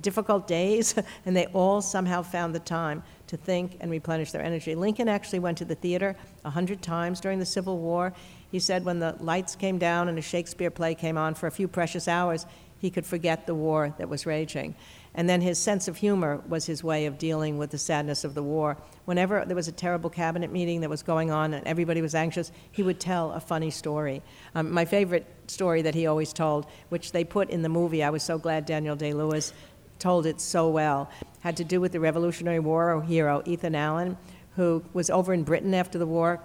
[0.01, 0.95] difficult days,
[1.27, 4.75] and they all somehow found the time to think and replenish their energy.
[4.75, 8.13] Lincoln actually went to the theater a hundred times during the Civil War.
[8.51, 11.51] He said when the lights came down and a Shakespeare play came on for a
[11.51, 12.47] few precious hours,
[12.79, 14.75] he could forget the war that was raging.
[15.15, 18.35] And then his sense of humor was his way of dealing with the sadness of
[18.35, 18.77] the war.
[19.07, 22.53] Whenever there was a terrible cabinet meeting that was going on and everybody was anxious,
[22.71, 24.23] he would tell a funny story.
[24.55, 28.11] Um, my favorite story that he always told, which they put in the movie, I
[28.11, 29.55] was so glad Daniel Day Lewis
[29.99, 34.17] told it so well, had to do with the Revolutionary War hero Ethan Allen,
[34.57, 36.41] who was over in Britain after the war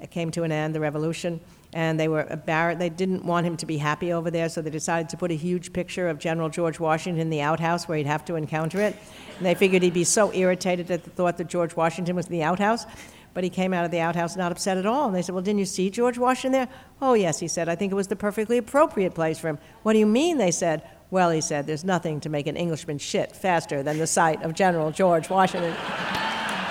[0.00, 1.40] it came to an end, the revolution,
[1.72, 2.78] and they were embarrassed.
[2.78, 5.34] They didn't want him to be happy over there, so they decided to put a
[5.34, 8.96] huge picture of General George Washington in the outhouse where he'd have to encounter it.
[9.36, 12.32] And they figured he'd be so irritated at the thought that George Washington was in
[12.32, 12.86] the outhouse.
[13.34, 15.06] But he came out of the outhouse not upset at all.
[15.06, 16.68] And they said, Well, didn't you see George Washington there?
[17.00, 17.68] Oh, yes, he said.
[17.68, 19.58] I think it was the perfectly appropriate place for him.
[19.82, 20.38] What do you mean?
[20.38, 20.82] They said.
[21.10, 24.52] Well, he said, there's nothing to make an Englishman shit faster than the sight of
[24.54, 25.74] General George Washington.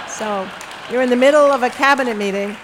[0.08, 0.48] so
[0.92, 2.56] you're in the middle of a cabinet meeting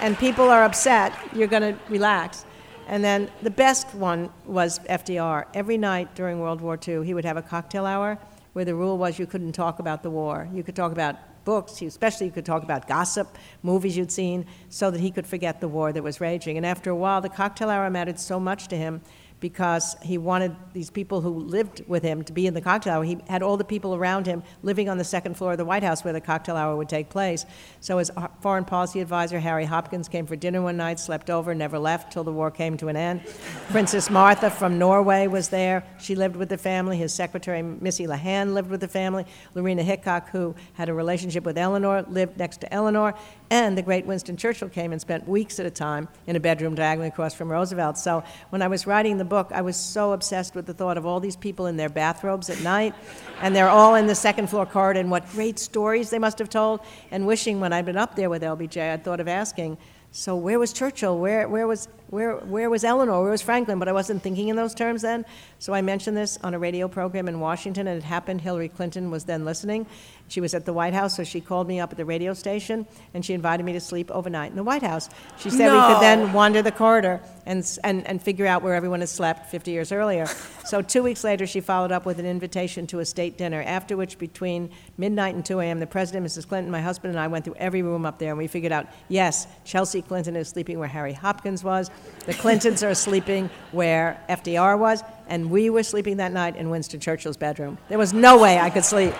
[0.00, 2.44] and people are upset, you're going to relax.
[2.86, 5.46] And then the best one was FDR.
[5.54, 8.16] Every night during World War II, he would have a cocktail hour
[8.52, 10.48] where the rule was you couldn't talk about the war.
[10.54, 14.90] You could talk about books, especially you could talk about gossip, movies you'd seen, so
[14.90, 16.56] that he could forget the war that was raging.
[16.56, 19.00] And after a while, the cocktail hour mattered so much to him
[19.40, 23.04] because he wanted these people who lived with him to be in the cocktail hour.
[23.04, 25.82] He had all the people around him living on the second floor of the White
[25.82, 27.46] House where the cocktail hour would take place.
[27.80, 31.78] So his foreign policy advisor, Harry Hopkins, came for dinner one night, slept over, never
[31.78, 33.22] left till the war came to an end.
[33.70, 35.84] Princess Martha from Norway was there.
[36.00, 36.96] She lived with the family.
[36.96, 39.24] His secretary, Missy LeHand, lived with the family.
[39.54, 43.14] Lorena Hickok, who had a relationship with Eleanor, lived next to Eleanor.
[43.50, 46.74] And the great Winston Churchill came and spent weeks at a time in a bedroom
[46.74, 47.96] diagonally across from Roosevelt.
[47.96, 51.06] So when I was writing the book, I was so obsessed with the thought of
[51.06, 52.94] all these people in their bathrobes at night,
[53.40, 56.50] and they're all in the second floor corridor, and what great stories they must have
[56.50, 56.80] told.
[57.10, 59.78] And wishing when I'd been up there with LBJ, I'd thought of asking,
[60.10, 61.18] so where was Churchill?
[61.18, 63.22] Where, where, was, where, where was Eleanor?
[63.22, 63.78] Where was Franklin?
[63.78, 65.26] But I wasn't thinking in those terms then.
[65.58, 68.40] So I mentioned this on a radio program in Washington, and it happened.
[68.40, 69.86] Hillary Clinton was then listening.
[70.28, 72.86] She was at the White House, so she called me up at the radio station,
[73.14, 75.08] and she invited me to sleep overnight in the White House.
[75.38, 79.00] She said we could then wander the corridor and, and, and figure out where everyone
[79.00, 80.26] had slept 50 years earlier.
[80.66, 83.96] So two weeks later, she followed up with an invitation to a state dinner, after
[83.96, 86.46] which between midnight and 2 a.m., the President, Mrs.
[86.46, 88.86] Clinton, my husband, and I went through every room up there, and we figured out,
[89.08, 91.90] yes, Chelsea Clinton is sleeping where Harry Hopkins was.
[92.26, 97.00] The Clintons are sleeping where FDR was, and we were sleeping that night in Winston
[97.00, 97.78] Churchill's bedroom.
[97.88, 99.14] There was no way I could sleep.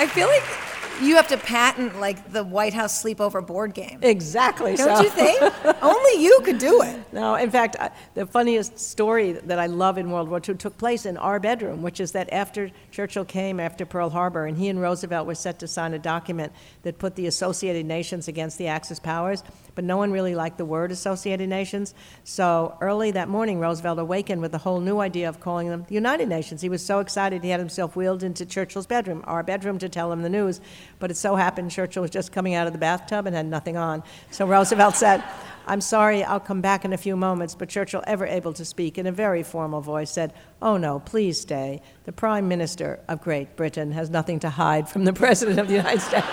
[0.00, 0.44] I feel like
[1.02, 3.98] you have to patent like the White House sleepover board game.
[4.02, 4.76] Exactly.
[4.76, 5.02] Don't so.
[5.02, 5.82] you think?
[5.82, 6.96] Only you could do it.
[7.12, 10.76] No, in fact, I- the funniest story that I love in World War II took
[10.76, 14.68] place in our bedroom, which is that after Churchill came after Pearl Harbor, and he
[14.68, 18.66] and Roosevelt were set to sign a document that put the Associated Nations against the
[18.66, 19.44] Axis powers,
[19.76, 21.94] but no one really liked the word Associated Nations.
[22.24, 25.94] So early that morning, Roosevelt awakened with a whole new idea of calling them the
[25.94, 26.60] United Nations.
[26.60, 30.10] He was so excited he had himself wheeled into Churchill's bedroom, our bedroom, to tell
[30.10, 30.60] him the news.
[30.98, 33.76] But it so happened Churchill was just coming out of the bathtub and had nothing
[33.76, 34.02] on.
[34.32, 35.22] So Roosevelt said,
[35.68, 37.54] I'm sorry, I'll come back in a few moments.
[37.54, 41.38] But Churchill, ever able to speak in a very formal voice, said, Oh no, please
[41.40, 41.82] stay.
[42.04, 45.74] The Prime Minister of Great Britain has nothing to hide from the President of the
[45.74, 46.26] United States.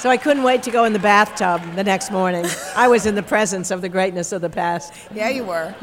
[0.00, 2.46] So I couldn't wait to go in the bathtub the next morning.
[2.76, 4.92] I was in the presence of the greatness of the past.
[5.12, 5.74] Yeah, you were.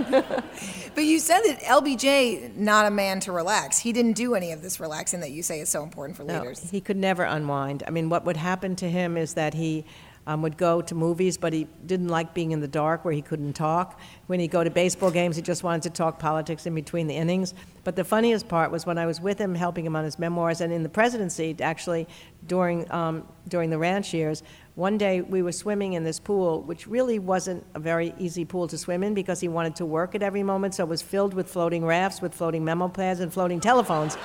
[0.96, 3.78] but you said that LBJ, not a man to relax.
[3.78, 6.40] He didn't do any of this relaxing that you say is so important for No,
[6.40, 6.70] leaders.
[6.72, 7.84] he could never unwind.
[7.86, 9.84] I mean, what would happen to him is that he
[10.28, 13.22] um, would go to movies, but he didn't like being in the dark where he
[13.22, 14.00] couldn't talk.
[14.28, 17.16] When he'd go to baseball games, he just wanted to talk politics in between the
[17.16, 17.54] innings.
[17.84, 20.62] But the funniest part was when I was with him, helping him on his memoirs,
[20.62, 22.08] and in the presidency, actually,
[22.48, 24.42] during, um, during the ranch years,
[24.76, 28.68] one day we were swimming in this pool, which really wasn't a very easy pool
[28.68, 31.34] to swim in because he wanted to work at every moment, so it was filled
[31.34, 34.18] with floating rafts, with floating memo pads, and floating telephones.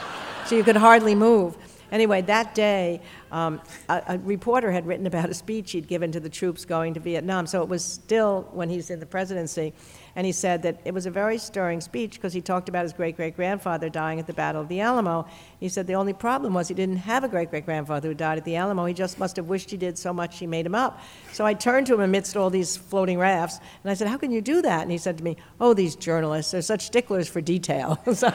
[0.47, 1.57] So you could hardly move.
[1.93, 3.01] Anyway, that day,
[3.33, 6.95] um, a, a reporter had written about a speech he'd given to the troops going
[6.95, 7.47] to Vietnam.
[7.47, 9.73] So it was still when he's in the presidency.
[10.17, 12.93] And he said that it was a very stirring speech because he talked about his
[12.93, 15.27] great great grandfather dying at the Battle of the Alamo.
[15.61, 18.39] He said the only problem was he didn't have a great great grandfather who died
[18.39, 18.85] at the Alamo.
[18.87, 21.01] He just must have wished he did so much he made him up.
[21.33, 24.33] So I turned to him amidst all these floating rafts and I said, How can
[24.33, 24.83] you do that?
[24.83, 28.01] And he said to me, Oh, these journalists, they're such sticklers for detail.
[28.13, 28.33] so,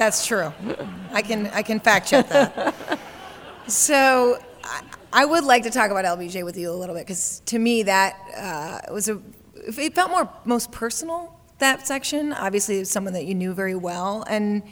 [0.00, 0.50] That's true.
[1.12, 2.74] I can I can fact check that.
[3.66, 4.82] so I,
[5.12, 7.82] I would like to talk about LBJ with you a little bit because to me
[7.82, 9.20] that uh, was a
[9.54, 12.32] it felt more most personal that section.
[12.32, 14.62] Obviously, it's someone that you knew very well, and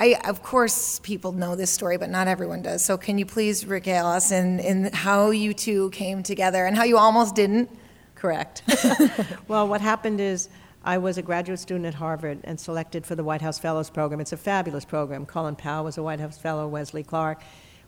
[0.00, 2.82] I of course people know this story, but not everyone does.
[2.82, 6.84] So can you please regale us in in how you two came together and how
[6.84, 7.68] you almost didn't?
[8.14, 8.62] Correct.
[9.46, 10.48] well, what happened is
[10.86, 14.20] I was a graduate student at Harvard and selected for the White House Fellows Program.
[14.20, 15.24] It's a fabulous program.
[15.24, 17.40] Colin Powell was a White House Fellow, Wesley Clark.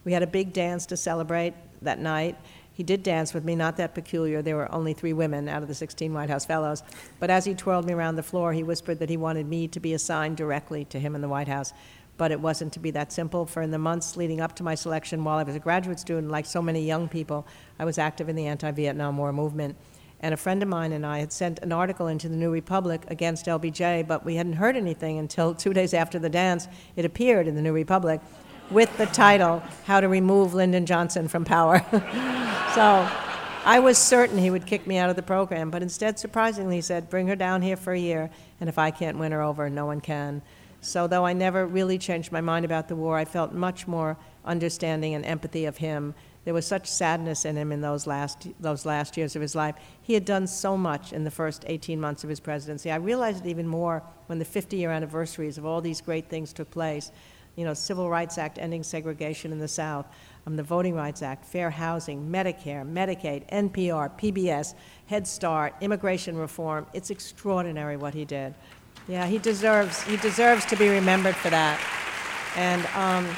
[0.06, 2.38] We had a big dance to celebrate that night.
[2.72, 4.40] He did dance with me, not that peculiar.
[4.40, 6.82] There were only three women out of the 16 White House Fellows.
[7.20, 9.78] But as he twirled me around the floor, he whispered that he wanted me to
[9.78, 11.74] be assigned directly to him in the White House.
[12.16, 13.44] But it wasn't to be that simple.
[13.44, 16.30] For in the months leading up to my selection, while I was a graduate student,
[16.30, 17.46] like so many young people,
[17.78, 19.76] I was active in the anti Vietnam War movement.
[20.20, 23.04] And a friend of mine and I had sent an article into the New Republic
[23.08, 26.68] against LBJ, but we hadn't heard anything until two days after the dance.
[26.96, 28.20] It appeared in the New Republic
[28.70, 31.84] with the title, How to Remove Lyndon Johnson from Power.
[32.74, 33.08] so
[33.64, 36.80] I was certain he would kick me out of the program, but instead, surprisingly, he
[36.80, 38.30] said, Bring her down here for a year,
[38.60, 40.42] and if I can't win her over, no one can.
[40.80, 44.16] So, though I never really changed my mind about the war, I felt much more
[44.44, 46.14] understanding and empathy of him
[46.46, 49.74] there was such sadness in him in those last, those last years of his life.
[50.00, 52.88] He had done so much in the first 18 months of his presidency.
[52.88, 56.52] I realized it even more when the 50 year anniversaries of all these great things
[56.52, 57.10] took place.
[57.56, 60.06] You know, Civil Rights Act ending segregation in the South,
[60.46, 64.74] um, the Voting Rights Act, fair housing, Medicare, Medicaid, NPR, PBS,
[65.06, 66.86] Head Start, immigration reform.
[66.94, 68.54] It's extraordinary what he did.
[69.08, 71.80] Yeah, he deserves, he deserves to be remembered for that.
[72.54, 73.34] And, um,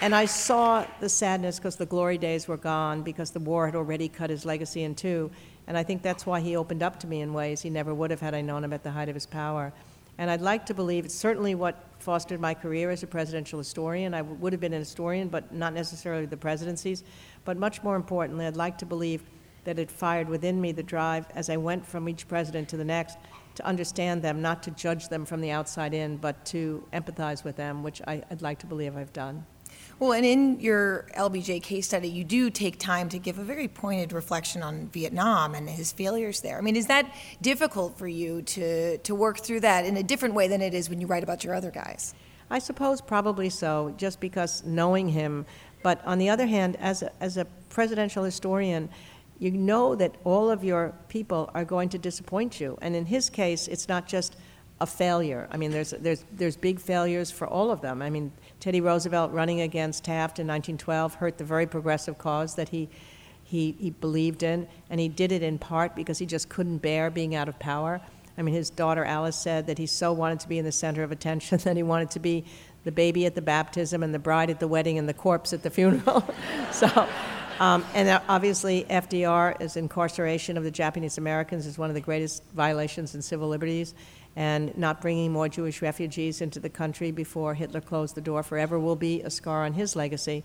[0.00, 3.74] and I saw the sadness because the glory days were gone, because the war had
[3.74, 5.30] already cut his legacy in two.
[5.66, 8.10] And I think that's why he opened up to me in ways he never would
[8.10, 9.72] have had I known him at the height of his power.
[10.18, 14.12] And I'd like to believe it's certainly what fostered my career as a presidential historian.
[14.14, 17.04] I would have been an historian, but not necessarily the presidencies.
[17.44, 19.22] But much more importantly, I'd like to believe
[19.64, 22.84] that it fired within me the drive as I went from each president to the
[22.84, 23.18] next
[23.54, 27.56] to understand them, not to judge them from the outside in, but to empathize with
[27.56, 29.44] them, which I, would like to believe I've done.
[30.00, 33.68] Well, and in your LBJ case study, you do take time to give a very
[33.68, 36.56] pointed reflection on Vietnam and his failures there.
[36.56, 40.34] I mean, is that difficult for you to, to work through that in a different
[40.34, 42.14] way than it is when you write about your other guys?
[42.48, 45.44] I suppose probably so, just because knowing him.
[45.82, 48.88] But on the other hand, as a, as a presidential historian,
[49.38, 52.78] you know that all of your people are going to disappoint you.
[52.80, 54.36] And in his case, it's not just
[54.80, 55.46] a failure.
[55.50, 58.00] I mean, there's, there's, there's big failures for all of them.
[58.00, 62.68] I mean, Teddy Roosevelt running against Taft in 1912 hurt the very progressive cause that
[62.68, 62.90] he,
[63.42, 67.10] he, he believed in, and he did it in part because he just couldn't bear
[67.10, 68.02] being out of power.
[68.36, 71.02] I mean, his daughter Alice said that he so wanted to be in the center
[71.02, 72.44] of attention that he wanted to be
[72.84, 75.62] the baby at the baptism and the bride at the wedding and the corpse at
[75.62, 76.22] the funeral.
[76.70, 77.08] so,
[77.60, 83.14] um, and obviously, FDR's incarceration of the Japanese Americans is one of the greatest violations
[83.14, 83.94] in civil liberties
[84.40, 88.80] and not bringing more Jewish refugees into the country before Hitler closed the door forever
[88.80, 90.42] will be a scar on his legacy.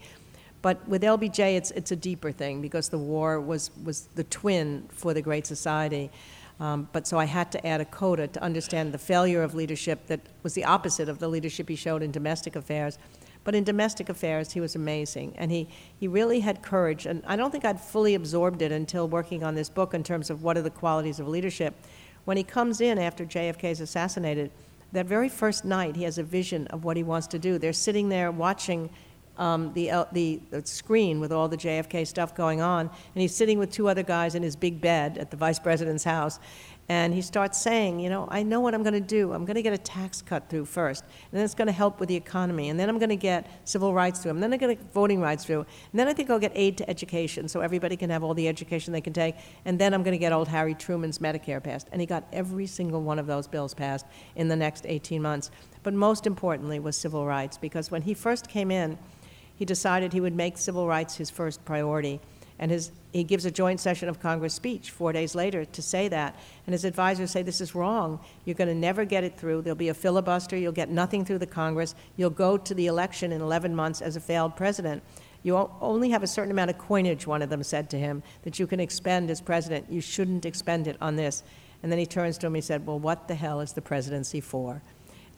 [0.62, 4.90] But with LBJ, it's, it's a deeper thing because the war was, was the twin
[4.90, 6.12] for the Great Society.
[6.60, 10.08] Um, but so I had to add a coda to understand the failure of leadership
[10.08, 12.98] that was the opposite of the leadership he showed in domestic affairs.
[13.46, 15.36] But in domestic affairs, he was amazing.
[15.38, 17.06] And he, he really had courage.
[17.06, 20.30] And I don't think I'd fully absorbed it until working on this book in terms
[20.30, 21.76] of what are the qualities of leadership.
[22.26, 24.52] When he comes in after JFK is assassinated,
[24.92, 27.58] that very first night, he has a vision of what he wants to do.
[27.58, 28.90] They're sitting there watching
[29.38, 33.60] um, the, the, the, screen with all the JFK stuff going on, and he's sitting
[33.60, 36.40] with two other guys in his big bed at the vice president's house,
[36.88, 39.34] and he starts saying, you know, I know what I'm going to do.
[39.34, 42.00] I'm going to get a tax cut through first, and then it's going to help
[42.00, 44.60] with the economy, and then I'm going to get civil rights through, and then I'm
[44.60, 45.60] going to get voting rights through,
[45.92, 48.48] and then I think I'll get aid to education so everybody can have all the
[48.48, 51.88] education they can take, and then I'm going to get old Harry Truman's Medicare passed.
[51.92, 54.06] And he got every single one of those bills passed
[54.36, 55.52] in the next 18 months.
[55.84, 58.98] But most importantly was civil rights, because when he first came in,
[59.56, 62.20] he decided he would make civil rights his first priority.
[62.58, 66.08] And his, he gives a joint session of Congress speech four days later to say
[66.08, 66.36] that.
[66.66, 68.20] And his advisors say, This is wrong.
[68.46, 69.62] You're going to never get it through.
[69.62, 70.56] There'll be a filibuster.
[70.56, 71.96] You'll get nothing through the Congress.
[72.16, 75.04] You'll go to the election in 11 months as a failed president.
[75.44, 78.58] You only have a certain amount of coinage, one of them said to him, that
[78.58, 79.86] you can expend as president.
[79.92, 81.44] You shouldn't expend it on this.
[81.84, 84.42] And then he turns to him, he said, Well, what the hell is the presidency
[84.42, 84.82] for?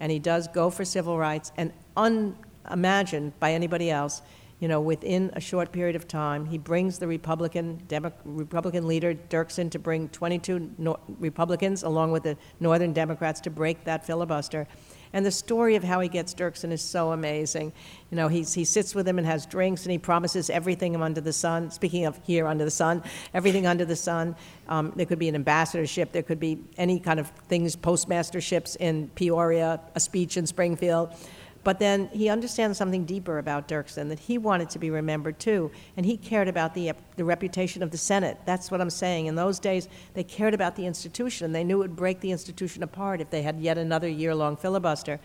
[0.00, 4.22] And he does go for civil rights and unimagined by anybody else
[4.60, 9.14] you know, within a short period of time, he brings the Republican Demo- Republican leader
[9.14, 14.66] Dirksen to bring 22 no- Republicans along with the Northern Democrats to break that filibuster.
[15.12, 17.72] And the story of how he gets Dirksen is so amazing.
[18.10, 21.20] You know, he's, he sits with him and has drinks, and he promises everything under
[21.20, 21.70] the sun.
[21.70, 23.02] Speaking of here under the sun,
[23.32, 24.36] everything under the sun.
[24.68, 29.08] Um, there could be an ambassadorship, there could be any kind of things, postmasterships in
[29.14, 31.14] Peoria, a speech in Springfield.
[31.68, 35.70] But then he understands something deeper about Dirksen, that he wanted to be remembered too,
[35.98, 38.38] and he cared about the, uh, the reputation of the Senate.
[38.46, 39.26] That's what I'm saying.
[39.26, 41.52] In those days, they cared about the institution.
[41.52, 44.56] They knew it would break the institution apart if they had yet another year long
[44.56, 45.20] filibuster.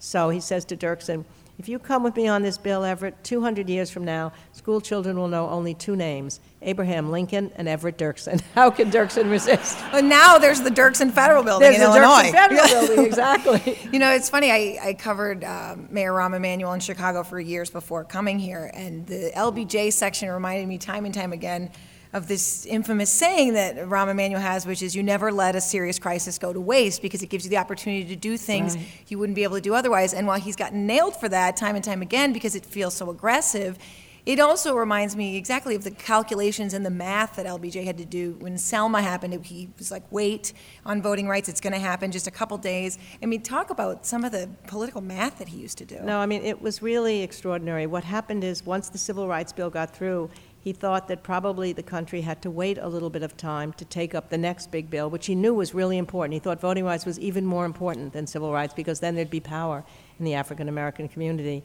[0.00, 1.24] So he says to Dirksen,
[1.58, 5.16] if you come with me on this bill, Everett, 200 years from now, school children
[5.16, 8.40] will know only two names Abraham Lincoln and Everett Dirksen.
[8.54, 9.78] How can Dirksen resist?
[9.92, 12.30] Well, now there's the Dirksen Federal Building there's in the Illinois.
[12.30, 13.78] Dirksen Federal Building, exactly.
[13.92, 14.50] you know, it's funny.
[14.50, 19.06] I, I covered um, Mayor Rahm Emanuel in Chicago for years before coming here, and
[19.06, 21.70] the LBJ section reminded me time and time again
[22.14, 25.98] of this infamous saying that Rahm Emanuel has, which is you never let a serious
[25.98, 28.86] crisis go to waste because it gives you the opportunity to do things right.
[29.08, 30.14] you wouldn't be able to do otherwise.
[30.14, 33.10] And while he's gotten nailed for that time and time again because it feels so
[33.10, 33.76] aggressive,
[34.26, 38.06] it also reminds me exactly of the calculations and the math that LBJ had to
[38.06, 39.44] do when Selma happened.
[39.44, 40.54] He was like, wait
[40.86, 42.96] on voting rights, it's going to happen just a couple days.
[43.22, 46.00] I mean, talk about some of the political math that he used to do.
[46.00, 47.86] No, I mean, it was really extraordinary.
[47.86, 50.30] What happened is once the Civil Rights Bill got through,
[50.64, 53.84] he thought that probably the country had to wait a little bit of time to
[53.84, 56.32] take up the next big bill, which he knew was really important.
[56.32, 59.40] He thought voting rights was even more important than civil rights because then there'd be
[59.40, 59.84] power
[60.18, 61.62] in the African American community.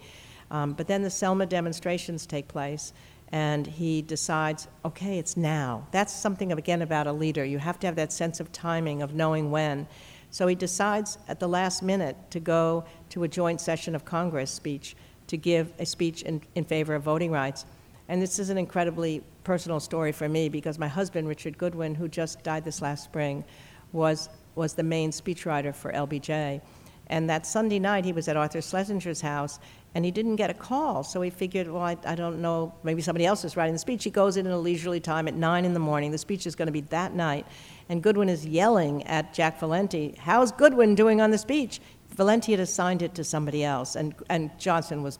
[0.51, 2.91] Um, but then the Selma demonstrations take place,
[3.31, 5.87] and he decides, okay, it's now.
[5.91, 7.45] That's something, again, about a leader.
[7.45, 9.87] You have to have that sense of timing, of knowing when.
[10.29, 14.51] So he decides at the last minute to go to a joint session of Congress
[14.51, 14.97] speech
[15.27, 17.65] to give a speech in, in favor of voting rights.
[18.09, 22.07] And this is an incredibly personal story for me because my husband, Richard Goodwin, who
[22.07, 23.45] just died this last spring,
[23.91, 26.59] was, was the main speechwriter for LBJ.
[27.07, 29.59] And that Sunday night, he was at Arthur Schlesinger's house,
[29.93, 31.03] and he didn't get a call.
[31.03, 34.03] So he figured, well, I, I don't know, maybe somebody else is writing the speech.
[34.03, 36.09] He goes in at a leisurely time at 9 in the morning.
[36.09, 37.45] The speech is going to be that night.
[37.89, 41.79] And Goodwin is yelling at Jack Valenti, How's Goodwin doing on the speech?
[42.09, 45.19] Valenti had assigned it to somebody else, and, and Johnson was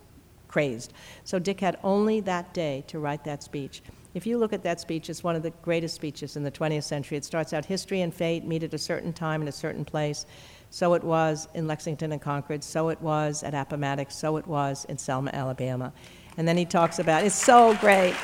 [0.49, 0.91] crazed.
[1.23, 3.81] So Dick had only that day to write that speech.
[4.13, 6.83] If you look at that speech, it's one of the greatest speeches in the 20th
[6.83, 7.15] century.
[7.17, 10.25] It starts out history and fate meet at a certain time in a certain place.
[10.71, 14.85] So it was in Lexington and Concord, so it was at Appomattox, so it was
[14.85, 15.93] in Selma, Alabama.
[16.37, 18.15] And then he talks about it's so great.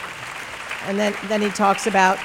[0.87, 2.19] And then, then he talks about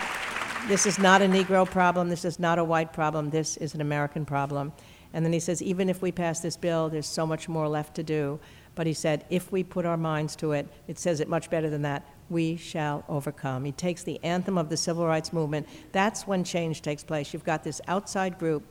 [0.69, 3.81] this is not a Negro problem, this is not a white problem, this is an
[3.81, 4.73] American problem.
[5.13, 7.95] And then he says, even if we pass this bill, there's so much more left
[7.97, 8.39] to do.
[8.75, 11.69] But he said, if we put our minds to it, it says it much better
[11.69, 13.65] than that, we shall overcome.
[13.65, 15.67] He takes the anthem of the civil rights movement.
[15.93, 17.33] That's when change takes place.
[17.33, 18.65] You've got this outside group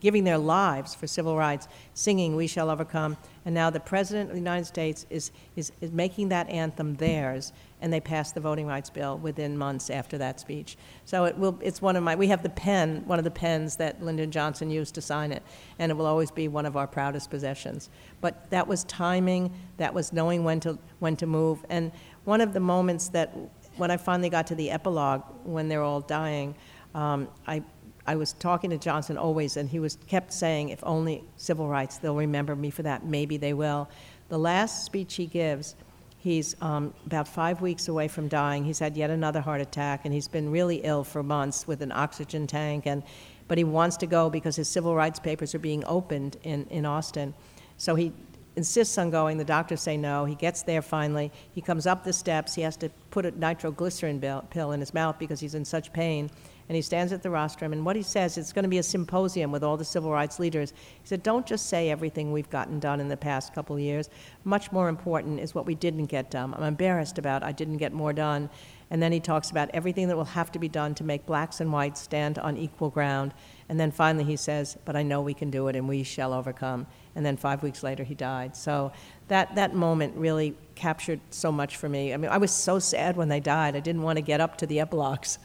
[0.00, 3.16] giving their lives for civil rights, singing We Shall Overcome.
[3.44, 7.52] And now the President of the United States is, is, is making that anthem theirs,
[7.80, 10.76] and they passed the voting rights bill within months after that speech.
[11.04, 13.76] So it will, it's one of my, we have the pen, one of the pens
[13.76, 15.42] that Lyndon Johnson used to sign it,
[15.78, 17.88] and it will always be one of our proudest possessions.
[18.20, 21.64] But that was timing, that was knowing when to, when to move.
[21.70, 21.92] And
[22.24, 23.34] one of the moments that,
[23.76, 26.54] when I finally got to the epilogue, when they're all dying,
[26.94, 27.62] um, I
[28.10, 31.98] I was talking to Johnson always, and he was kept saying, "If only civil rights,
[31.98, 33.06] they'll remember me for that.
[33.06, 33.88] Maybe they will."
[34.30, 35.76] The last speech he gives,
[36.18, 38.64] he's um, about five weeks away from dying.
[38.64, 41.92] He's had yet another heart attack, and he's been really ill for months with an
[41.92, 42.84] oxygen tank.
[42.84, 43.04] And
[43.46, 46.84] but he wants to go because his civil rights papers are being opened in, in
[46.86, 47.32] Austin.
[47.76, 48.12] So he
[48.56, 49.38] insists on going.
[49.38, 50.24] The doctors say no.
[50.24, 51.30] He gets there finally.
[51.52, 52.56] He comes up the steps.
[52.56, 56.28] He has to put a nitroglycerin pill in his mouth because he's in such pain
[56.70, 58.82] and he stands at the rostrum, and what he says, it's going to be a
[58.84, 60.70] symposium with all the civil rights leaders.
[60.70, 64.08] He said, don't just say everything we've gotten done in the past couple of years.
[64.44, 66.54] Much more important is what we didn't get done.
[66.54, 68.48] I'm embarrassed about I didn't get more done.
[68.88, 71.58] And then he talks about everything that will have to be done to make blacks
[71.60, 73.34] and whites stand on equal ground.
[73.68, 76.32] And then finally he says, but I know we can do it and we shall
[76.32, 76.86] overcome.
[77.16, 78.54] And then five weeks later he died.
[78.54, 78.92] So
[79.26, 82.14] that, that moment really captured so much for me.
[82.14, 83.74] I mean, I was so sad when they died.
[83.74, 85.40] I didn't want to get up to the epilogues.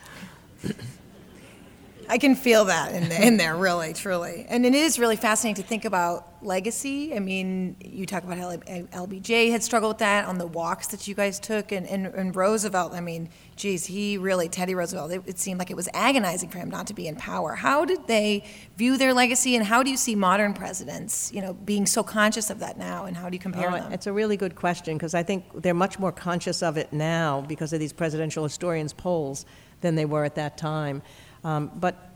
[2.08, 4.46] I can feel that in, in there, really, truly.
[4.48, 7.16] And it is really fascinating to think about legacy.
[7.16, 11.08] I mean, you talk about how LBJ had struggled with that on the walks that
[11.08, 15.24] you guys took, and, and, and Roosevelt, I mean, geez, he really, Teddy Roosevelt, it,
[15.26, 17.56] it, seemed like it was agonizing for him not to be in power.
[17.56, 18.46] How did they
[18.78, 22.50] view their legacy, and how do you see modern presidents, you know, being so conscious
[22.50, 23.92] of that now, and how do you compare oh, them?
[23.92, 27.42] It's a really good question, because I think they're much more conscious of it now
[27.42, 29.46] because of these presidential historians' polls
[29.82, 31.02] than they were at that time.
[31.46, 32.12] Um, but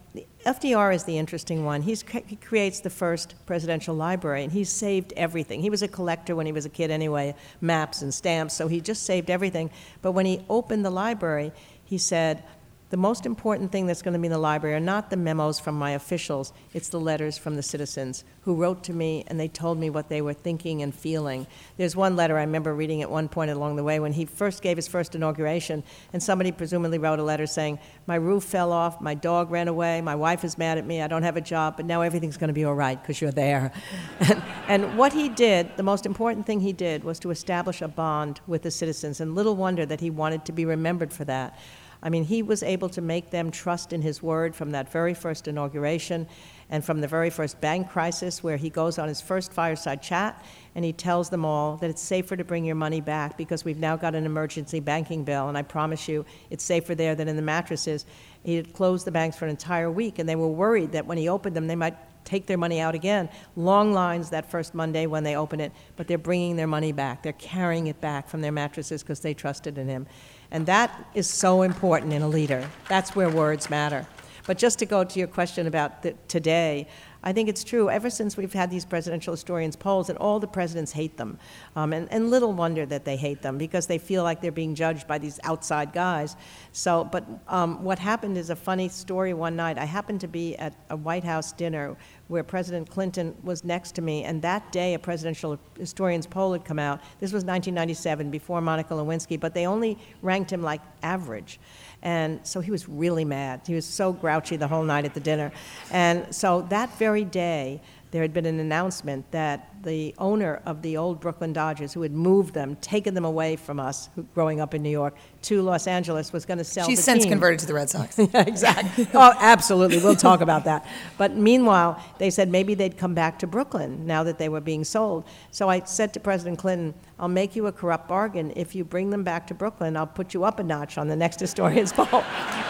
[0.45, 1.83] FDR is the interesting one.
[1.83, 5.61] He's, he creates the first presidential library, and he saved everything.
[5.61, 8.81] He was a collector when he was a kid anyway, maps and stamps, so he
[8.81, 9.69] just saved everything.
[10.01, 11.51] But when he opened the library,
[11.85, 12.43] he said,
[12.89, 15.59] the most important thing that's going to be in the library are not the memos
[15.59, 19.47] from my officials, it's the letters from the citizens who wrote to me and they
[19.47, 21.45] told me what they were thinking and feeling.
[21.77, 24.63] There's one letter I remember reading at one point along the way when he first
[24.63, 25.83] gave his first inauguration,
[26.13, 27.77] and somebody presumably wrote a letter saying,
[28.07, 31.07] My roof fell off, my dog ran away, my wife is mad at me, I
[31.07, 33.71] don't have a job, but now everything's going to be all right because you're there.
[34.19, 37.87] and, and what he did, the most important thing he did, was to establish a
[37.87, 41.59] bond with the citizens, and little wonder that he wanted to be remembered for that.
[42.01, 45.13] I mean, he was able to make them trust in his word from that very
[45.13, 46.27] first inauguration
[46.69, 50.43] and from the very first bank crisis, where he goes on his first fireside chat
[50.75, 53.79] and he tells them all that it's safer to bring your money back because we've
[53.79, 57.35] now got an emergency banking bill, and I promise you it's safer there than in
[57.35, 58.05] the mattresses.
[58.43, 61.17] He had closed the banks for an entire week, and they were worried that when
[61.17, 63.27] he opened them, they might take their money out again.
[63.55, 67.23] Long lines that first Monday when they open it, but they're bringing their money back.
[67.23, 70.05] They're carrying it back from their mattresses because they trusted in him.
[70.51, 72.69] And that is so important in a leader.
[72.87, 74.07] That's where words matter.
[74.47, 76.87] But just to go to your question about the, today,
[77.21, 77.89] I think it's true.
[77.89, 81.37] Ever since we've had these presidential historians polls, and all the presidents hate them.
[81.75, 84.73] Um, and, and little wonder that they hate them because they feel like they're being
[84.73, 86.37] judged by these outside guys.
[86.71, 89.77] So, but um, what happened is a funny story one night.
[89.77, 91.97] I happened to be at a White House dinner
[92.29, 96.63] where President Clinton was next to me, and that day a presidential historian's poll had
[96.63, 96.99] come out.
[97.19, 101.59] This was 1997, before Monica Lewinsky, but they only ranked him like average.
[102.01, 103.61] And so he was really mad.
[103.65, 105.51] He was so grouchy the whole night at the dinner.
[105.91, 107.81] And so that very day,
[108.11, 112.11] there had been an announcement that the owner of the old Brooklyn Dodgers, who had
[112.11, 115.87] moved them, taken them away from us, who, growing up in New York, to Los
[115.87, 117.31] Angeles, was going to sell She's the since team.
[117.31, 118.17] converted to the Red Sox.
[118.33, 119.07] yeah, exactly.
[119.13, 119.99] Oh, absolutely.
[119.99, 120.85] We'll talk about that.
[121.17, 124.83] But meanwhile, they said maybe they'd come back to Brooklyn now that they were being
[124.83, 125.23] sold.
[125.51, 128.51] So I said to President Clinton, I'll make you a corrupt bargain.
[128.55, 131.15] If you bring them back to Brooklyn, I'll put you up a notch on the
[131.15, 132.07] next historian's poll.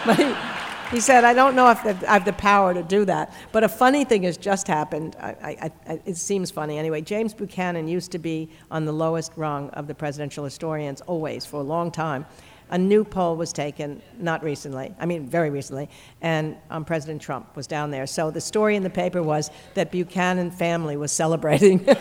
[0.06, 0.34] but he,
[0.90, 3.32] he said, I don't know if I have the power to do that.
[3.52, 5.16] But a funny thing has just happened.
[5.20, 7.00] I, I, I, it seems funny anyway.
[7.00, 11.60] James Buchanan used to be on the lowest rung of the presidential historians, always, for
[11.60, 12.26] a long time.
[12.70, 15.88] A new poll was taken, not recently, I mean, very recently,
[16.20, 18.06] and um, President Trump was down there.
[18.06, 21.84] So the story in the paper was that Buchanan family was celebrating.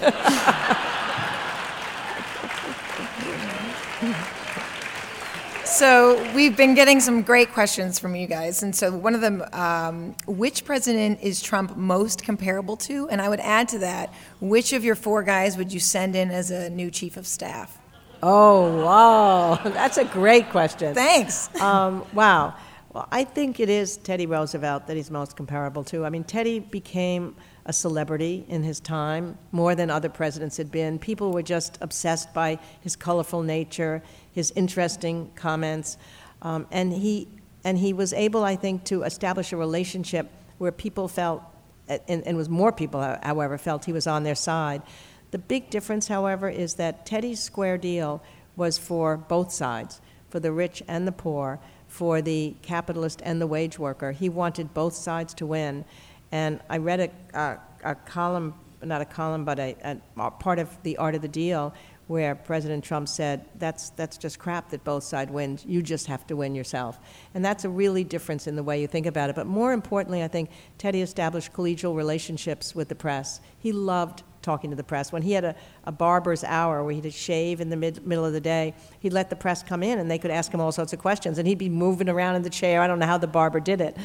[5.79, 9.41] So we've been getting some great questions from you guys, and so one of them,
[9.53, 13.07] um, which president is Trump most comparable to?
[13.07, 16.31] And I would add to that, which of your four guys would you send in
[16.31, 17.77] as a new chief of staff?
[18.21, 19.55] oh, wow.
[19.63, 20.93] That's a great question.
[20.93, 21.49] Thanks.
[21.61, 22.55] Um, wow.
[22.91, 26.03] Well, I think it is Teddy Roosevelt that he's most comparable to.
[26.03, 27.37] I mean, Teddy became
[27.69, 30.97] a celebrity in his time, more than other presidents had been.
[30.97, 34.01] People were just obsessed by his colorful nature,
[34.31, 35.95] his interesting comments,
[36.41, 37.27] um, and he
[37.63, 41.43] and he was able, I think, to establish a relationship where people felt,
[41.87, 44.81] and, and was more people, however, felt he was on their side.
[45.29, 48.23] The big difference, however, is that Teddy's square deal
[48.55, 53.47] was for both sides, for the rich and the poor, for the capitalist and the
[53.47, 54.11] wage worker.
[54.13, 55.85] He wanted both sides to win.
[56.31, 56.99] And I read
[57.33, 57.57] a, a,
[57.91, 58.53] a column,
[58.83, 61.73] not a column, but a, a part of the art of the deal
[62.09, 65.59] where President Trump said, that's, that's just crap that both sides win.
[65.63, 66.99] You just have to win yourself.
[67.35, 69.35] And that's a really difference in the way you think about it.
[69.35, 70.49] But more importantly, I think
[70.79, 73.41] Teddy established collegial relationships with the press.
[73.59, 75.11] He loved talking to the press.
[75.11, 78.33] When he had a, a barber's hour where he'd shave in the mid, middle of
[78.33, 80.93] the day, he'd let the press come in and they could ask him all sorts
[80.93, 81.37] of questions.
[81.37, 82.81] And he'd be moving around in the chair.
[82.81, 83.95] I don't know how the barber did it.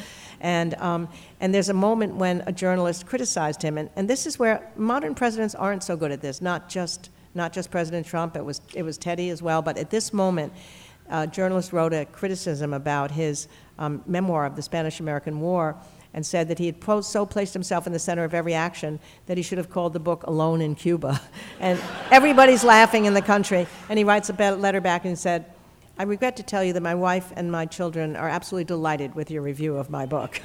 [0.45, 3.79] And, um, and there's a moment when a journalist criticized him.
[3.79, 7.51] And, and this is where modern presidents aren't so good at this, not just, not
[7.51, 9.63] just President Trump, it was, it was Teddy as well.
[9.63, 10.53] But at this moment,
[11.09, 13.47] a journalist wrote a criticism about his
[13.79, 15.75] um, memoir of the Spanish American War
[16.13, 19.37] and said that he had so placed himself in the center of every action that
[19.37, 21.19] he should have called the book Alone in Cuba.
[21.59, 21.81] and
[22.11, 23.65] everybody's laughing in the country.
[23.89, 25.45] And he writes a letter back and said,
[25.97, 29.31] I regret to tell you that my wife and my children are absolutely delighted with
[29.31, 30.41] your review of my book.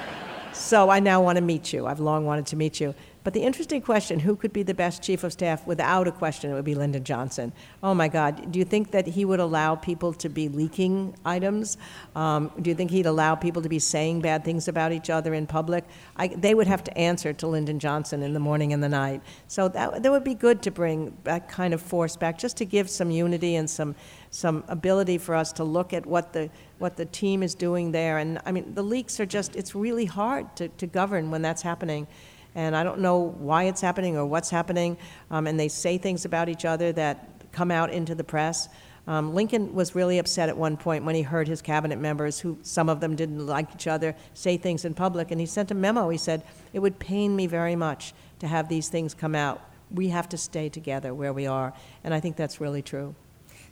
[0.52, 1.86] so I now want to meet you.
[1.86, 2.94] I've long wanted to meet you.
[3.24, 5.66] But the interesting question who could be the best chief of staff?
[5.66, 7.52] Without a question, it would be Lyndon Johnson.
[7.82, 8.50] Oh my God.
[8.50, 11.76] Do you think that he would allow people to be leaking items?
[12.16, 15.34] Um, do you think he'd allow people to be saying bad things about each other
[15.34, 15.84] in public?
[16.16, 19.22] I, they would have to answer to Lyndon Johnson in the morning and the night.
[19.46, 22.64] So that, that would be good to bring that kind of force back, just to
[22.64, 23.94] give some unity and some,
[24.30, 28.18] some ability for us to look at what the, what the team is doing there.
[28.18, 31.62] And I mean, the leaks are just, it's really hard to, to govern when that's
[31.62, 32.08] happening
[32.54, 34.96] and I don't know why it's happening or what's happening,
[35.30, 38.68] um, and they say things about each other that come out into the press.
[39.06, 42.58] Um, Lincoln was really upset at one point when he heard his cabinet members, who
[42.62, 45.74] some of them didn't like each other, say things in public, and he sent a
[45.74, 46.08] memo.
[46.08, 49.60] He said, It would pain me very much to have these things come out.
[49.90, 51.72] We have to stay together where we are,
[52.04, 53.14] and I think that's really true.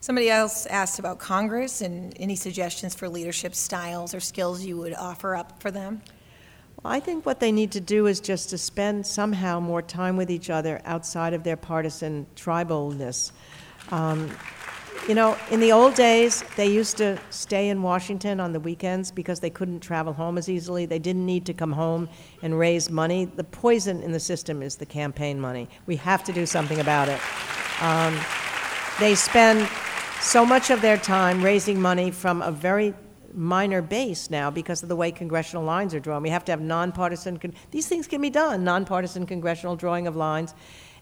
[0.00, 4.94] Somebody else asked about Congress and any suggestions for leadership styles or skills you would
[4.94, 6.00] offer up for them.
[6.84, 10.30] I think what they need to do is just to spend somehow more time with
[10.30, 13.32] each other outside of their partisan tribalness.
[13.90, 14.30] Um,
[15.06, 19.10] you know, in the old days, they used to stay in Washington on the weekends
[19.10, 20.86] because they couldn't travel home as easily.
[20.86, 22.08] They didn't need to come home
[22.42, 23.26] and raise money.
[23.26, 25.68] The poison in the system is the campaign money.
[25.86, 27.20] We have to do something about it.
[27.82, 28.18] Um,
[28.98, 29.68] they spend
[30.20, 32.94] so much of their time raising money from a very
[33.34, 36.22] minor base now because of the way congressional lines are drawn.
[36.22, 40.16] We have to have nonpartisan, con- these things can be done, nonpartisan congressional drawing of
[40.16, 40.54] lines.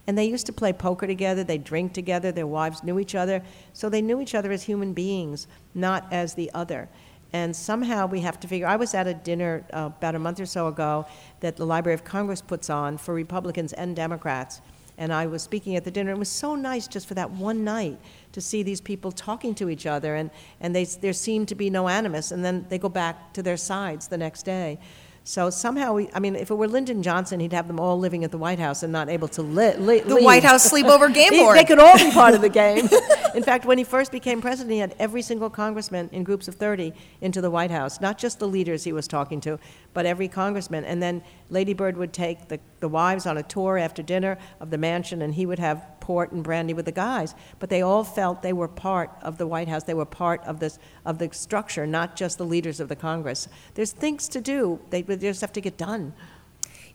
[0.06, 3.42] And they used to play poker together, they drink together, their wives knew each other,
[3.74, 6.88] so they knew each other as human beings, not as the other.
[7.32, 8.66] And somehow we have to figure.
[8.66, 11.06] I was at a dinner uh, about a month or so ago
[11.40, 14.62] that the Library of Congress puts on for Republicans and Democrats.
[14.98, 16.10] And I was speaking at the dinner.
[16.10, 17.98] It was so nice just for that one night
[18.32, 20.30] to see these people talking to each other, and,
[20.60, 23.56] and they, there seemed to be no animus, and then they go back to their
[23.56, 24.78] sides the next day.
[25.24, 28.24] So somehow, we, I mean, if it were Lyndon Johnson, he'd have them all living
[28.24, 30.24] at the White House and not able to li- li- The leave.
[30.24, 31.56] White House sleepover game board.
[31.56, 32.88] They could all be part of the game.
[33.34, 36.54] In fact, when he first became president, he had every single congressman in groups of
[36.54, 39.58] 30 into the White House, not just the leaders he was talking to,
[39.92, 40.84] but every congressman.
[40.84, 44.70] And then Lady Bird would take the, the wives on a tour after dinner of
[44.70, 47.34] the mansion, and he would have port and brandy with the guys.
[47.58, 49.84] But they all felt they were part of the White House.
[49.84, 53.46] They were part of this of the structure, not just the leaders of the Congress.
[53.74, 54.80] There's things to do.
[54.88, 56.14] They, they just have to get done.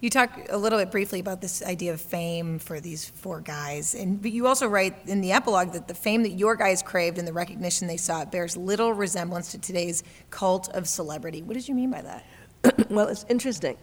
[0.01, 3.93] You talk a little bit briefly about this idea of fame for these four guys,
[3.93, 7.20] and but you also write in the epilogue that the fame that your guys craved
[7.20, 11.43] and the recognition they sought bears little resemblance to today's cult of celebrity.
[11.43, 12.26] What did you mean by that?
[12.89, 13.78] well, it's interesting.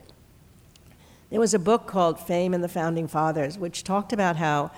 [1.30, 4.72] There was a book called Fame and the Founding Fathers, which talked about how,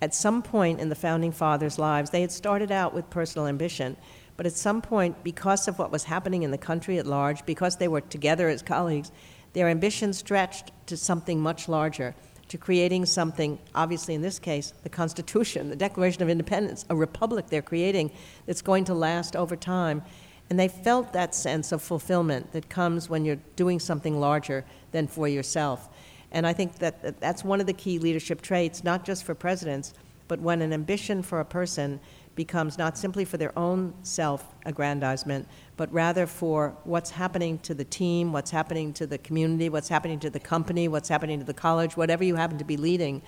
[0.00, 3.96] at some point in the Founding Fathers' lives, they had started out with personal ambition,
[4.36, 7.76] but at some point, because of what was happening in the country at large, because
[7.76, 9.10] they were together as colleagues,
[9.52, 12.14] their ambition stretched to something much larger,
[12.46, 17.48] to creating something, obviously in this case, the Constitution, the Declaration of Independence, a republic
[17.48, 18.10] they're creating
[18.46, 20.02] that's going to last over time.
[20.48, 25.06] And they felt that sense of fulfillment that comes when you're doing something larger than
[25.06, 25.90] for yourself.
[26.32, 29.34] And I think that that that's one of the key leadership traits, not just for
[29.34, 29.94] presidents,
[30.28, 32.00] but when an ambition for a person
[32.38, 37.84] becomes not simply for their own self aggrandizement, but rather for what's happening to the
[37.84, 41.54] team, what's happening to the community, what's happening to the company, what's happening to the
[41.54, 43.22] college, whatever you happen to be leading.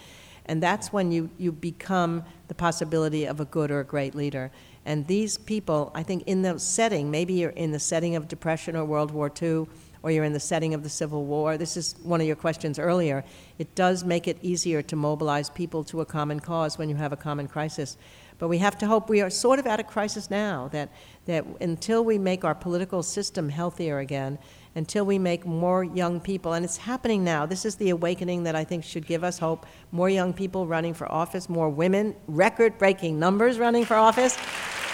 [0.47, 4.51] And that's when you, you become the possibility of a good or a great leader.
[4.85, 8.77] And these people, I think, in the setting, maybe you're in the setting of Depression
[8.77, 9.67] or World War II,
[10.03, 11.59] or you're in the setting of the Civil War.
[11.59, 13.25] This is one of your questions earlier.
[13.59, 17.13] It does make it easier to mobilize people to a common cause when you have
[17.13, 17.97] a common crisis.
[18.39, 20.91] But we have to hope we are sort of at a crisis now that,
[21.27, 24.39] that until we make our political system healthier again,
[24.75, 27.45] until we make more young people, and it's happening now.
[27.45, 29.67] This is the awakening that I think should give us hope.
[29.93, 34.39] More young people running for office, more women, record breaking numbers running for office.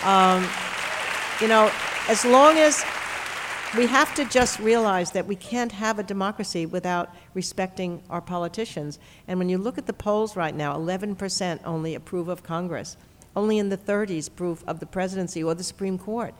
[0.02, 0.48] Um,
[1.40, 1.70] you know,
[2.08, 2.84] as long as
[3.76, 8.98] we have to just realize that we can't have a democracy without respecting our politicians.
[9.28, 12.96] And when you look at the polls right now, 11% only approve of Congress.
[13.34, 16.34] Only in the 30s approve of the presidency or the Supreme Court.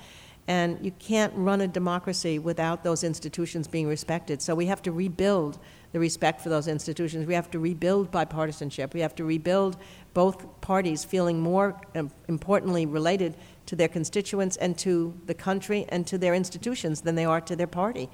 [0.49, 4.41] And you can't run a democracy without those institutions being respected.
[4.41, 5.59] So we have to rebuild
[5.93, 7.27] the respect for those institutions.
[7.27, 8.95] We have to rebuild bipartisanship.
[8.95, 9.77] We have to rebuild
[10.15, 13.35] both parties feeling more um, importantly related
[13.67, 17.57] to their constituents and to the country and to their institutions than they are to
[17.57, 18.09] their party.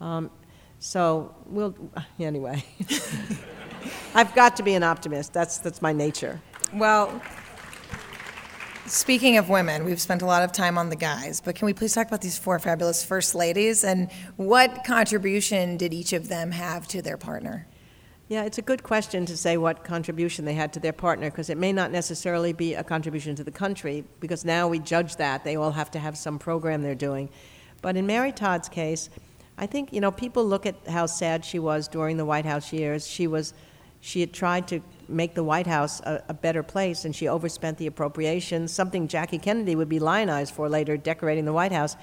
[0.00, 0.30] Um,
[0.78, 1.74] so we'll,
[2.20, 2.64] anyway.
[4.14, 5.32] I've got to be an optimist.
[5.32, 6.40] That's, that's my nature.
[6.72, 7.22] Well,
[8.86, 11.74] speaking of women, we've spent a lot of time on the guys, but can we
[11.74, 16.50] please talk about these four fabulous first ladies and what contribution did each of them
[16.50, 17.66] have to their partner?
[18.28, 21.48] Yeah, it's a good question to say what contribution they had to their partner because
[21.48, 25.44] it may not necessarily be a contribution to the country because now we judge that.
[25.44, 27.30] They all have to have some program they're doing.
[27.80, 29.08] But in Mary Todd's case,
[29.56, 32.70] I think, you know, people look at how sad she was during the White House
[32.70, 33.06] years.
[33.06, 33.54] She was
[34.00, 37.78] she had tried to make the White House a, a, better place, and she overspent
[37.78, 41.96] the appropriations, something Jackie Kennedy would be lionized for later, decorating the White House.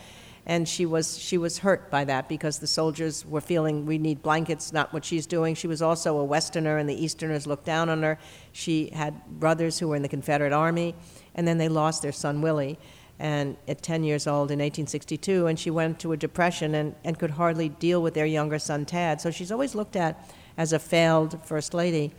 [0.46, 4.22] And she was, she was hurt by that because the soldiers were feeling we need
[4.22, 5.56] blankets, not what she's doing.
[5.56, 8.20] She was also a Westerner, and the Easterners looked down on her.
[8.52, 10.94] She had brothers who were in the Confederate Army,
[11.34, 12.78] and then they lost their son, Willie
[13.20, 17.18] and at 10 years old in 1862, and she went to a depression and, and
[17.18, 19.22] could hardly deal with their younger son, Tad.
[19.22, 22.14] So she's always looked at as a failed first lady.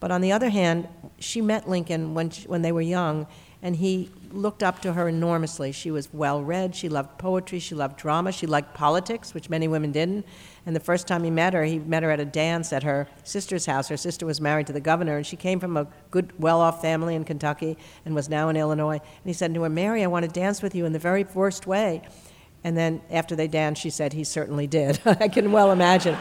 [0.00, 0.88] But on the other hand,
[1.18, 3.26] she met Lincoln when, she, when they were young,
[3.62, 5.70] and he looked up to her enormously.
[5.72, 9.68] She was well read, she loved poetry, she loved drama, she liked politics, which many
[9.68, 10.24] women didn't.
[10.64, 13.06] And the first time he met her, he met her at a dance at her
[13.22, 13.88] sister's house.
[13.88, 16.80] Her sister was married to the governor, and she came from a good, well off
[16.80, 17.76] family in Kentucky
[18.06, 19.00] and was now in Illinois.
[19.00, 21.24] And he said to her, Mary, I want to dance with you in the very
[21.34, 22.02] worst way.
[22.64, 25.00] And then after they danced, she said, He certainly did.
[25.04, 26.16] I can well imagine.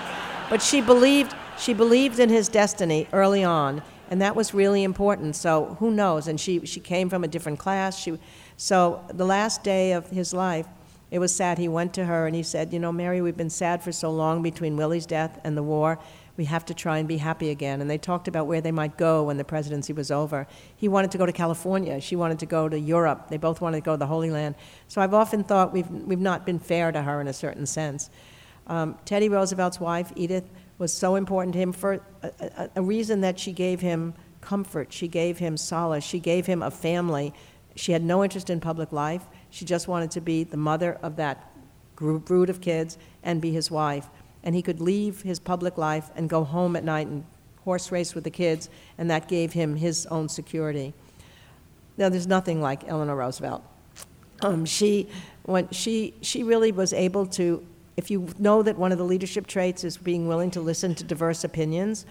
[0.50, 5.36] But she believed, she believed in his destiny early on, and that was really important.
[5.36, 6.28] So who knows?
[6.28, 8.00] And she, she came from a different class.
[8.00, 8.18] She,
[8.58, 10.68] so the last day of his life,
[11.12, 11.58] it was sad.
[11.58, 14.12] He went to her and he said, You know, Mary, we've been sad for so
[14.12, 16.00] long between Willie's death and the war.
[16.38, 17.82] we have to try and be happy again.
[17.82, 20.48] And they talked about where they might go when the presidency was over.
[20.76, 22.00] He wanted to go to California.
[22.00, 23.30] She wanted to go to Europe.
[23.30, 24.56] They both wanted to go to the Holy Land.
[24.88, 28.10] So I've often thought we've, we've not been fair to her in a certain sense.
[28.68, 30.46] Um, Teddy Roosevelt's wife, Edith,
[30.80, 34.92] was so important to him for a, a, a reason that she gave him comfort,
[34.92, 37.34] she gave him solace, she gave him a family.
[37.76, 39.24] She had no interest in public life.
[39.52, 41.52] She just wanted to be the mother of that
[41.96, 44.08] group, brood of kids and be his wife.
[44.44, 47.26] And he could leave his public life and go home at night and
[47.64, 50.94] horse race with the kids, and that gave him his own security.
[51.98, 53.64] Now, there's nothing like Eleanor Roosevelt.
[54.42, 55.10] Um, she,
[55.44, 57.66] when she, she really was able to
[58.00, 61.04] if you know that one of the leadership traits is being willing to listen to
[61.04, 62.06] diverse opinions,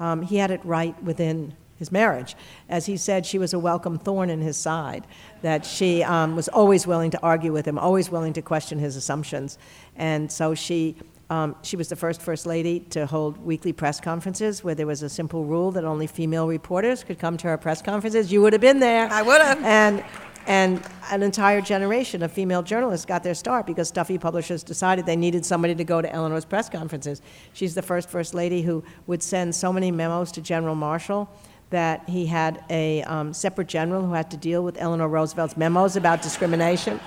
[0.00, 2.34] um, he had it right within his marriage.
[2.68, 5.06] As he said, she was a welcome thorn in his side,
[5.42, 8.96] that she um, was always willing to argue with him, always willing to question his
[8.96, 9.58] assumptions.
[9.96, 10.96] And so she,
[11.28, 15.02] um, she was the first First Lady to hold weekly press conferences where there was
[15.02, 18.32] a simple rule that only female reporters could come to her press conferences.
[18.32, 19.08] You would have been there.
[19.10, 19.62] I would have.
[19.62, 20.02] And
[20.46, 25.16] and an entire generation of female journalists got their start because Stuffy Publishers decided they
[25.16, 27.22] needed somebody to go to Eleanor's press conferences.
[27.52, 31.28] She's the first First Lady who would send so many memos to General Marshall
[31.70, 35.96] that he had a um, separate general who had to deal with Eleanor Roosevelt's memos
[35.96, 37.00] about discrimination.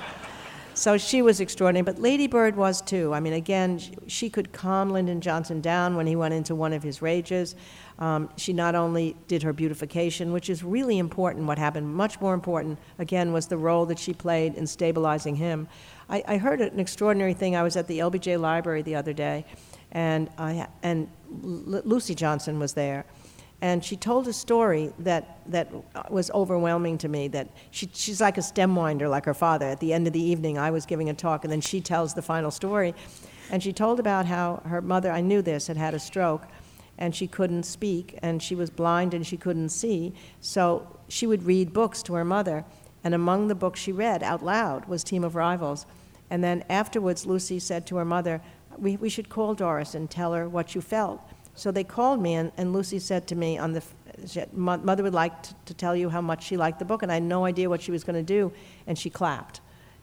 [0.77, 3.11] So she was extraordinary, but Lady Bird was too.
[3.11, 6.83] I mean, again, she could calm Lyndon Johnson down when he went into one of
[6.83, 7.55] his rages.
[7.97, 12.35] Um, she not only did her beautification, which is really important, what happened, much more
[12.35, 15.67] important, again, was the role that she played in stabilizing him.
[16.11, 17.55] I, I heard an extraordinary thing.
[17.55, 19.45] I was at the LBJ Library the other day,
[19.93, 21.09] and, I, and
[21.43, 23.07] L- Luci Johnson was there.
[23.61, 25.71] And she told a story that, that
[26.11, 27.27] was overwhelming to me.
[27.27, 29.65] That she, she's like a stem winder, like her father.
[29.65, 32.13] At the end of the evening, I was giving a talk, and then she tells
[32.13, 32.93] the final story.
[33.49, 36.43] And she told about how her mother, I knew this, had had a stroke,
[36.99, 40.13] and she couldn't speak, and she was blind and she couldn't see.
[40.41, 42.65] So she would read books to her mother,
[43.03, 45.85] and among the books she read out loud was Team of Rivals.
[46.29, 48.41] And then afterwards, Luci said to her mother,
[48.77, 51.21] we, we should call Doris and tell her what you felt.
[51.57, 53.83] So they called me, and, and Luci said to me, on the,
[54.25, 57.11] said, Mother would like to, to tell you how much she liked the book, and
[57.11, 58.53] I had no idea what she was going to do,
[58.85, 59.59] and she clapped.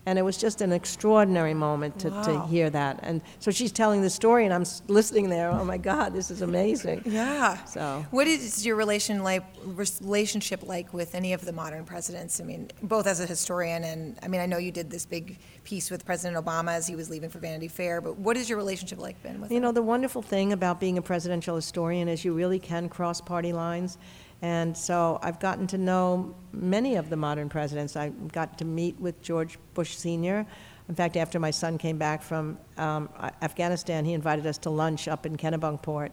[0.07, 3.01] And it was just an extraordinary moment to, to hear that.
[3.03, 5.51] And so she's telling the story, and I'm listening there.
[5.51, 7.03] Oh my God, this is amazing.
[7.15, 7.63] Yeah.
[7.65, 12.41] So What is your relation like, relationship like with any of the modern presidents?
[12.41, 15.39] I mean, both as a historian and, I mean, I know you did this big
[15.65, 18.59] piece with President Obama as he was leaving for Vanity Fair, but what is your
[18.59, 19.63] relationship like been with you him?
[19.63, 23.53] know the wonderful thing about being a presidential historian is you really can cross party
[23.53, 23.97] lines.
[24.45, 27.97] And so I've gotten to know many of the modern presidents.
[27.97, 30.45] I got to meet with George Bush Sr.
[30.87, 33.09] In fact, after my son came back from um,
[33.41, 36.11] Afghanistan, he invited us to lunch up in Kennebunkport.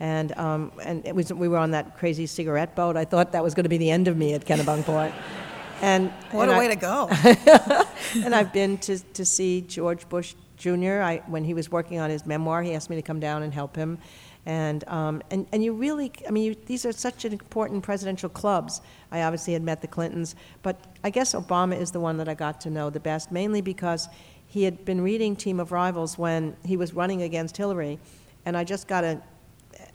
[0.00, 2.96] And, um, and it was, we were on that crazy cigarette boat.
[2.96, 5.12] I thought that was going to be the end of me at Kennebunkport.
[5.82, 7.08] And, what and a I- way to go.
[8.24, 11.02] and I've been to, to see George Bush Jr.
[11.02, 13.52] I, when he was working on his memoir, he asked me to come down and
[13.52, 13.98] help him.
[14.46, 18.28] And, um, and, and you really, I mean, you, these are such an important presidential
[18.28, 18.82] clubs.
[19.10, 22.34] I obviously had met the Clintons, but I guess Obama is the one that I
[22.34, 24.08] got to know the best, mainly because
[24.46, 27.98] he had been reading Team of Rivals when he was running against Hillary.
[28.44, 29.22] And I just got a,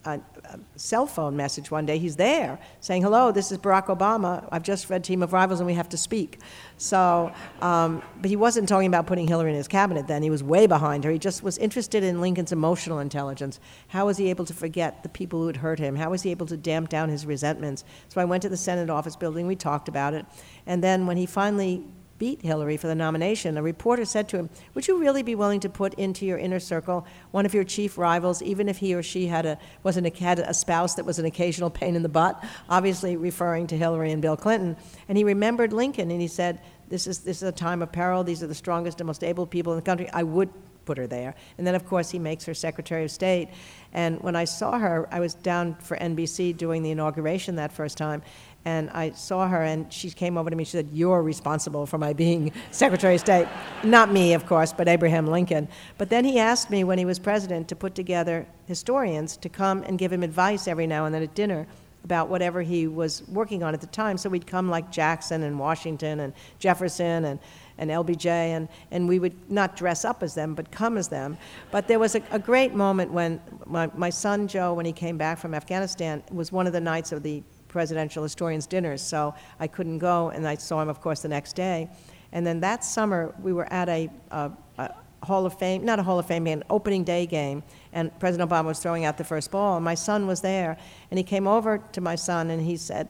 [0.06, 1.98] a, a cell phone message one day.
[1.98, 4.48] He's there saying, Hello, this is Barack Obama.
[4.52, 6.40] I've just read Team of Rivals and we have to speak.
[6.78, 7.32] So,
[7.62, 10.24] um, but he wasn't talking about putting Hillary in his cabinet then.
[10.24, 11.12] He was way behind her.
[11.12, 13.60] He just was interested in Lincoln's emotional intelligence.
[13.90, 15.96] How was he able to forget the people who had hurt him?
[15.96, 17.84] How was he able to damp down his resentments?
[18.08, 19.48] So I went to the Senate office building.
[19.48, 20.26] We talked about it.
[20.66, 21.84] And then when he finally
[22.20, 25.60] beat Hillary for the nomination, a reporter said to him, Would you really be willing
[25.62, 29.02] to put into your inner circle one of your chief rivals, even if he or
[29.02, 32.10] she had a, wasn't a, had a spouse that was an occasional pain in the
[32.10, 32.44] butt?
[32.70, 34.78] Obviously, referring to Hillary and Bill Clinton.
[35.08, 38.24] And he remembered Lincoln and he said, this is, this is a time of peril.
[38.24, 40.10] These are the strongest and most able people in the country.
[40.12, 40.50] I would
[40.90, 41.36] put her there.
[41.60, 43.50] And then, of course, he makes her Secretary of State.
[43.94, 47.96] And when I saw her, I was down for NBC doing the inauguration that first
[47.96, 48.24] time,
[48.66, 50.64] and I saw her, and she came over to me.
[50.64, 53.48] She said, "You're responsible for my being Secretary of State,
[53.84, 57.20] not me, of course, but Abraham Lincoln." But then he asked me when he was
[57.20, 61.24] president to put together historians to come and give him advice every now and then
[61.24, 61.68] at dinner
[62.04, 64.18] about whatever he was working on at the time.
[64.18, 67.40] So we'd come like Jackson and Washington and Jefferson and,
[67.78, 71.38] and LBJ, and, and we would not dress up as them, but come as them.
[71.72, 75.18] But there was a, a great moment when my, my son Joe, when he came
[75.18, 79.68] back from Afghanistan, was one of the nights of the presidential historians' dinners, so I
[79.68, 81.90] couldn't go, and I saw him, of course, the next day.
[82.34, 84.94] And then that summer, we were at a, a, a
[85.24, 87.64] Hall of Fame, not a Hall of Fame an opening day game,
[87.94, 90.78] and President Obama was throwing out the first ball, and my son was there,
[91.12, 93.10] and he came over to my son and he said,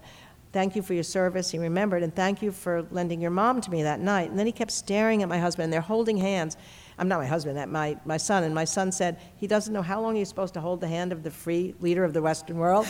[0.51, 1.51] Thank you for your service.
[1.51, 4.31] He remembered, and thank you for lending your mom to me that night.
[4.31, 6.57] And then he kept staring at my husband, and they're holding hands.
[6.99, 8.43] I'm not my husband, at my, my son.
[8.43, 11.13] And my son said he doesn't know how long he's supposed to hold the hand
[11.13, 12.85] of the free leader of the Western world.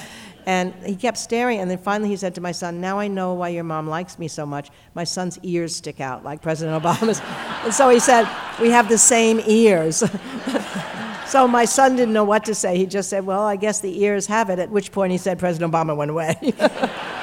[0.47, 3.35] And he kept staring, and then finally he said to my son, Now I know
[3.35, 4.71] why your mom likes me so much.
[4.95, 7.21] My son's ears stick out like President Obama's.
[7.63, 8.27] and so he said,
[8.59, 9.97] We have the same ears.
[11.27, 12.77] so my son didn't know what to say.
[12.77, 15.37] He just said, Well, I guess the ears have it, at which point he said
[15.37, 16.35] President Obama went away.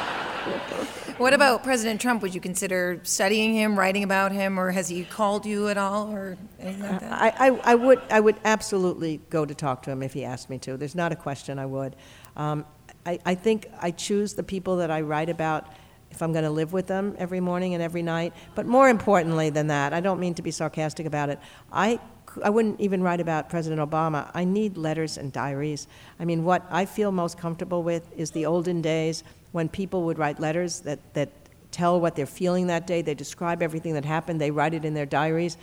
[1.18, 2.20] What about President Trump?
[2.20, 6.12] Would you consider studying him, writing about him, or has he called you at all,
[6.12, 7.12] or anything like that?
[7.12, 10.50] I, I, I would, I would absolutely go to talk to him if he asked
[10.50, 10.76] me to.
[10.76, 11.96] There's not a question I would.
[12.36, 12.66] Um,
[13.06, 15.68] I, I think I choose the people that I write about
[16.10, 18.34] if I'm going to live with them every morning and every night.
[18.54, 21.38] But more importantly than that, I don't mean to be sarcastic about it.
[21.72, 21.98] I,
[22.42, 24.30] I wouldn't even write about President Obama.
[24.34, 25.88] I need letters and diaries.
[26.20, 30.18] I mean, what I feel most comfortable with is the olden days when people would
[30.18, 31.30] write letters that, that
[31.70, 34.94] tell what they're feeling that day, they describe everything that happened, they write it in
[34.94, 35.56] their diaries.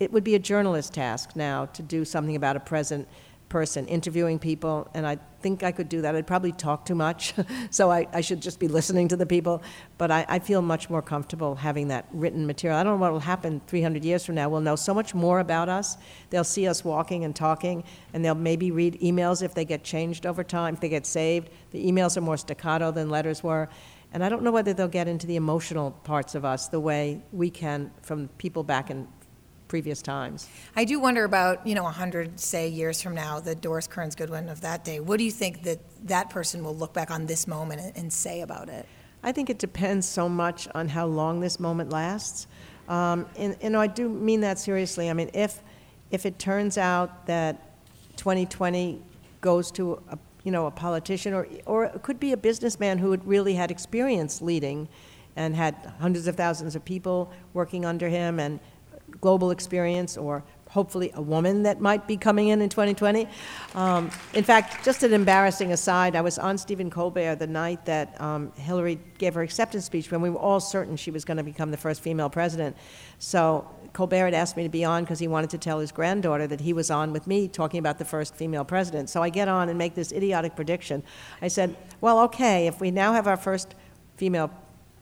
[0.00, 3.08] It would be a journalist task now to do something about a present
[3.48, 6.16] person, interviewing people, and I think I could do that.
[6.16, 7.34] I'd probably talk too much,
[7.70, 9.62] so I, I should just be listening to the people.
[9.98, 12.78] But I, I feel much more comfortable having that written material.
[12.78, 14.48] I don't know what will happen 300 years from now.
[14.48, 15.96] We'll know so much more about us.
[16.30, 20.26] They'll see us walking and talking, and they'll maybe read emails if they get changed
[20.26, 21.50] over time, if they get saved.
[21.70, 23.68] The emails are more staccato than letters were.
[24.12, 27.22] And I don't know whether they'll get into the emotional parts of us the way
[27.32, 29.08] we can from people back in
[29.74, 30.48] previous times.
[30.76, 34.48] I do wonder about, you know, 100, say, years from now, the Doris Kearns Goodwin
[34.48, 35.00] of that day.
[35.00, 38.12] What do you think that that person will look back on this moment and, and
[38.12, 38.86] say about it?
[39.24, 42.46] I think it depends so much on how long this moment lasts.
[42.88, 45.10] Um, and, and I do mean that seriously.
[45.10, 45.60] I mean, if,
[46.12, 47.60] if it turns out that
[48.16, 49.02] 2020
[49.40, 53.10] goes to a, you know, a politician or, or it could be a businessman who
[53.10, 54.86] had really had experience leading
[55.34, 58.60] and had hundreds of thousands of people working under him and
[59.20, 60.44] global experience or
[60.74, 63.28] hopefully a woman that might be coming in in 2020.
[63.76, 68.20] Um, in fact, just an embarrassing aside, I was on Stephen Colbert the night that
[68.20, 71.44] um, Hillary gave her acceptance speech when we were all certain she was going to
[71.44, 72.76] become the first female president.
[73.20, 76.48] So Colbert had asked me to be on because he wanted to tell his granddaughter
[76.48, 79.08] that he was on with me talking about the first female president.
[79.08, 81.04] So I get on and make this idiotic prediction.
[81.40, 83.76] I said, well, okay, if we now have our first
[84.16, 84.50] female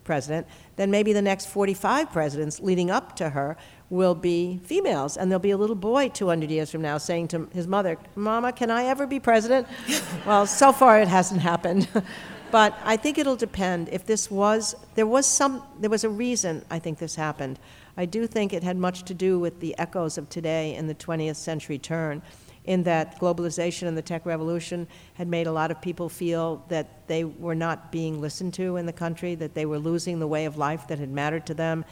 [0.05, 0.47] president,
[0.77, 3.57] then maybe the next 45 presidents leading up to her
[3.93, 5.19] will be females.
[5.19, 8.51] And there'll be a little boy 200 years from now saying to his mother, Mama,
[8.51, 9.69] can I ever be president?
[10.27, 11.87] well, so far it hasn't happened.
[12.51, 13.91] but I think it'll depend.
[13.91, 17.59] If this was, there was some, there was a reason I think this happened.
[17.95, 20.95] I do think it had much to do with the echoes of today in the
[20.95, 22.23] 20th century turn
[22.65, 27.07] in that globalization and the tech revolution had made a lot of people feel that
[27.09, 30.45] they were not being listened to in the country, that they were losing the way
[30.45, 31.85] of life that had mattered to them,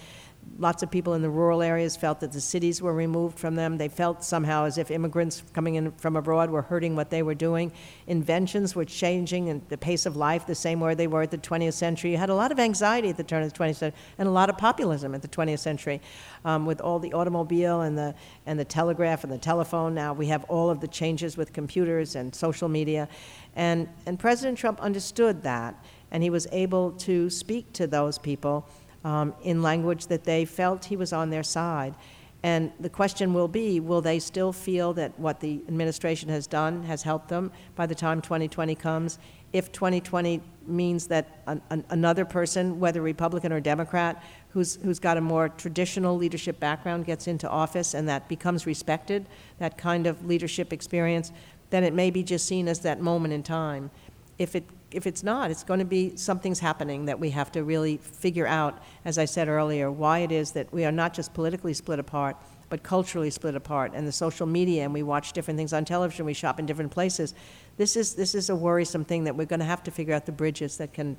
[0.59, 3.79] Lots of people in the rural areas felt that the cities were removed from them.
[3.79, 7.35] They felt somehow as if immigrants coming in from abroad were hurting what they were
[7.35, 7.73] doing.
[8.07, 11.39] Inventions were changing and the pace of life the same way they were at the
[11.39, 12.11] 20th century.
[12.11, 14.31] You had a lot of anxiety at the turn of the 20th century and a
[14.31, 16.01] lot of populism at the 20th century.
[16.45, 18.15] Um, with all the automobile and the,
[18.45, 22.17] and the telegraph and the telephone, now we have all of the changes with computers
[22.17, 23.09] and social media.
[23.57, 28.69] And, and President Trump understood that, and he was able to speak to those people
[29.05, 31.95] um, in language that they felt he was on their side.
[32.43, 36.85] And the question will be will they still feel that what the administration has done
[36.85, 39.19] has helped them by the time 2020 comes?
[39.53, 45.17] If 2020 means that an, an, another person, whether Republican or Democrat, who's, who's got
[45.17, 49.27] a more traditional leadership background gets into office and that becomes respected,
[49.59, 51.33] that kind of leadership experience,
[51.71, 53.91] then it may be just seen as that moment in time.
[54.39, 57.63] If it if it's not, it's going to be something's happening that we have to
[57.63, 61.33] really figure out, as I said earlier, why it is that we are not just
[61.33, 62.37] politically split apart,
[62.69, 63.93] but culturally split apart.
[63.95, 66.91] And the social media, and we watch different things on television, we shop in different
[66.91, 67.35] places.
[67.77, 70.27] This is, this is a worrisome thing that we're going to have to figure out
[70.27, 71.17] the bridges that can,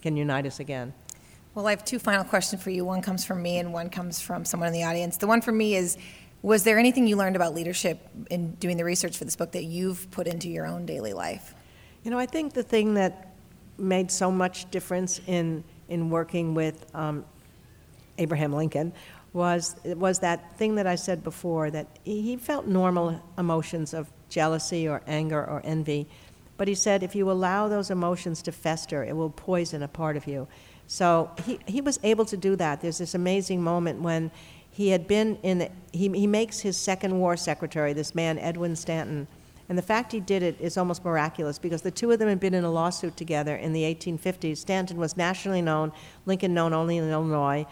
[0.00, 0.92] can unite us again.
[1.54, 2.84] Well, I have two final questions for you.
[2.84, 5.16] One comes from me, and one comes from someone in the audience.
[5.16, 5.98] The one for me is
[6.40, 9.64] Was there anything you learned about leadership in doing the research for this book that
[9.64, 11.52] you've put into your own daily life?
[12.08, 13.34] You know, I think the thing that
[13.76, 17.22] made so much difference in, in working with um,
[18.16, 18.94] Abraham Lincoln
[19.34, 24.88] was, was that thing that I said before that he felt normal emotions of jealousy
[24.88, 26.06] or anger or envy.
[26.56, 30.16] But he said if you allow those emotions to fester, it will poison a part
[30.16, 30.48] of you.
[30.86, 32.80] So he, he was able to do that.
[32.80, 34.30] There's this amazing moment when
[34.70, 39.28] he had been in, he, he makes his second war secretary, this man, Edwin Stanton.
[39.68, 42.40] And the fact he did it is almost miraculous because the two of them had
[42.40, 44.56] been in a lawsuit together in the 1850s.
[44.56, 45.92] Stanton was nationally known,
[46.24, 47.66] Lincoln known only in Illinois.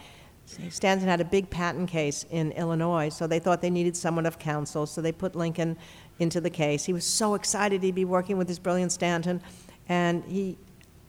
[0.69, 4.39] Stanton had a big patent case in Illinois, so they thought they needed someone of
[4.39, 5.77] counsel, so they put Lincoln
[6.19, 6.85] into the case.
[6.85, 9.41] He was so excited he'd be working with this brilliant Stanton,
[9.89, 10.57] and he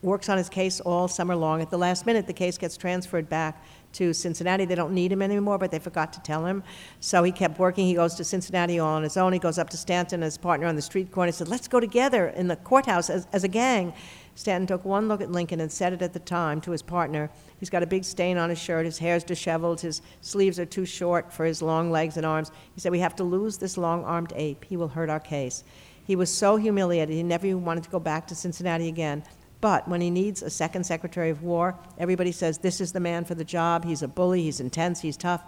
[0.01, 1.61] works on his case all summer long.
[1.61, 3.63] At the last minute, the case gets transferred back
[3.93, 4.65] to Cincinnati.
[4.65, 6.63] They don't need him anymore, but they forgot to tell him.
[6.99, 7.87] So he kept working.
[7.87, 9.33] He goes to Cincinnati all on his own.
[9.33, 11.27] He goes up to Stanton, his partner on the street corner.
[11.27, 13.93] He said, Let's go together in the courthouse as, as a gang.
[14.35, 17.29] Stanton took one look at Lincoln and said it at the time to his partner.
[17.59, 18.85] He's got a big stain on his shirt.
[18.85, 19.81] His hair's disheveled.
[19.81, 22.51] His sleeves are too short for his long legs and arms.
[22.73, 24.63] He said, We have to lose this long armed ape.
[24.63, 25.63] He will hurt our case.
[26.09, 29.23] He was so humiliated, he never even wanted to go back to Cincinnati again.
[29.61, 33.25] But when he needs a second Secretary of War, everybody says, This is the man
[33.25, 33.83] for the job.
[33.83, 35.43] He's a bully, he's intense, he's tough,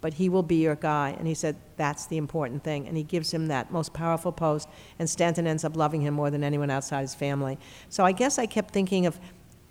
[0.00, 1.16] but he will be your guy.
[1.18, 2.86] And he said, That's the important thing.
[2.86, 6.30] And he gives him that most powerful post, and Stanton ends up loving him more
[6.30, 7.58] than anyone outside his family.
[7.88, 9.18] So I guess I kept thinking of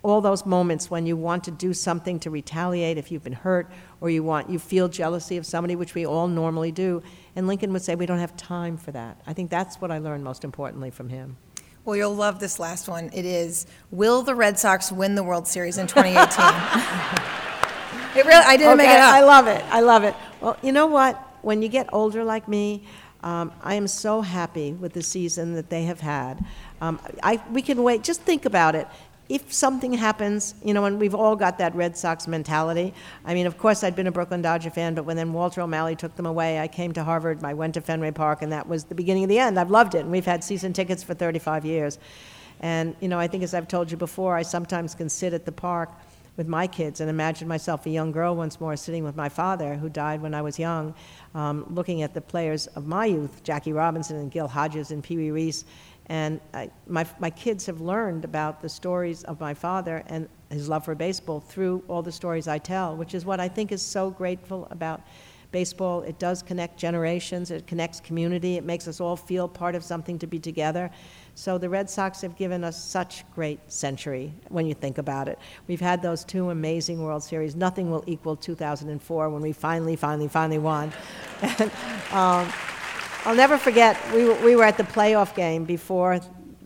[0.02, 3.68] all those moments when you want to do something to retaliate if you've been hurt
[4.00, 7.02] or you want you feel jealousy of somebody which we all normally do
[7.34, 9.98] and lincoln would say we don't have time for that i think that's what i
[9.98, 11.36] learned most importantly from him
[11.86, 13.10] well, you'll love this last one.
[13.14, 16.18] It is Will the Red Sox win the World Series in 2018?
[18.16, 19.64] it really, I didn't make Okay, it I love it.
[19.70, 20.14] I love it.
[20.40, 21.16] Well, you know what?
[21.42, 22.82] When you get older like me,
[23.22, 26.44] um, I am so happy with the season that they have had.
[26.80, 28.02] Um, I, we can wait.
[28.02, 28.88] Just think about it.
[29.28, 32.94] If something happens, you know, and we've all got that Red Sox mentality.
[33.24, 35.96] I mean, of course, I'd been a Brooklyn Dodger fan, but when then Walter O'Malley
[35.96, 37.42] took them away, I came to Harvard.
[37.42, 39.58] I went to Fenway Park, and that was the beginning of the end.
[39.58, 41.98] I've loved it, and we've had season tickets for 35 years.
[42.60, 45.44] And you know, I think as I've told you before, I sometimes can sit at
[45.44, 45.90] the park
[46.36, 49.74] with my kids and imagine myself a young girl once more sitting with my father,
[49.74, 50.94] who died when I was young,
[51.34, 55.16] um, looking at the players of my youth, Jackie Robinson and Gil Hodges and Pee
[55.16, 55.64] Wee Reese.
[56.08, 60.68] And I, my, my kids have learned about the stories of my father and his
[60.68, 63.82] love for baseball through all the stories I tell, which is what I think is
[63.82, 65.02] so grateful about
[65.50, 66.02] baseball.
[66.02, 70.18] It does connect generations, it connects community, it makes us all feel part of something
[70.18, 70.90] to be together.
[71.34, 75.38] So the Red Sox have given us such great century when you think about it.
[75.66, 77.56] We've had those two amazing World Series.
[77.56, 80.92] Nothing will equal 2004 when we finally, finally, finally won.
[81.42, 81.70] And,
[82.12, 82.50] um,
[83.26, 86.20] I'll never forget, we we were at the playoff game before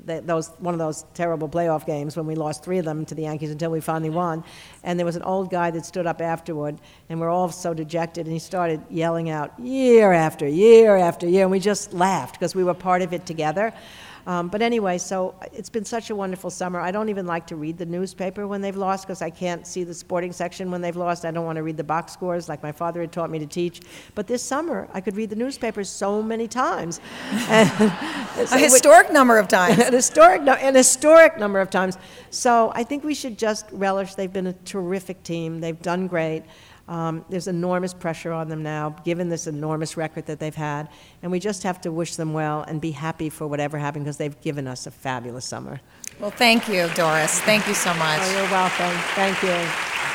[0.05, 3.15] the, those, one of those terrible playoff games when we lost three of them to
[3.15, 4.45] the Yankees until we finally won.
[4.83, 8.27] And there was an old guy that stood up afterward, and we're all so dejected,
[8.27, 12.55] and he started yelling out, year after year after year, and we just laughed because
[12.55, 13.73] we were part of it together.
[14.27, 16.81] Um, but anyway, so it's been such a wonderful summer.
[16.81, 19.85] I don't even like to read the newspaper when they've lost because I can't see
[19.85, 21.25] the sporting section when they've lost.
[21.25, 23.47] I don't want to read the box scores like my father had taught me to
[23.47, 23.81] teach.
[24.15, 27.01] But this summer, I could read the newspaper so many times.
[27.51, 27.69] And
[28.53, 29.79] A historic number of times.
[29.85, 31.99] an historic, no- an historic number of times.
[32.31, 34.15] So I think we should just relish.
[34.15, 35.61] They've been a terrific team.
[35.61, 36.45] They've done great.
[36.91, 40.89] Um, there's enormous pressure on them now, given this enormous record that they've had,
[41.23, 44.17] and we just have to wish them well and be happy for whatever happened because
[44.17, 45.81] they've given us a fabulous summer.
[46.19, 47.41] Well, thank you, Doris.
[47.43, 48.19] Thank you so much.
[48.21, 49.01] Oh, you're welcome.
[49.15, 50.10] Thank you.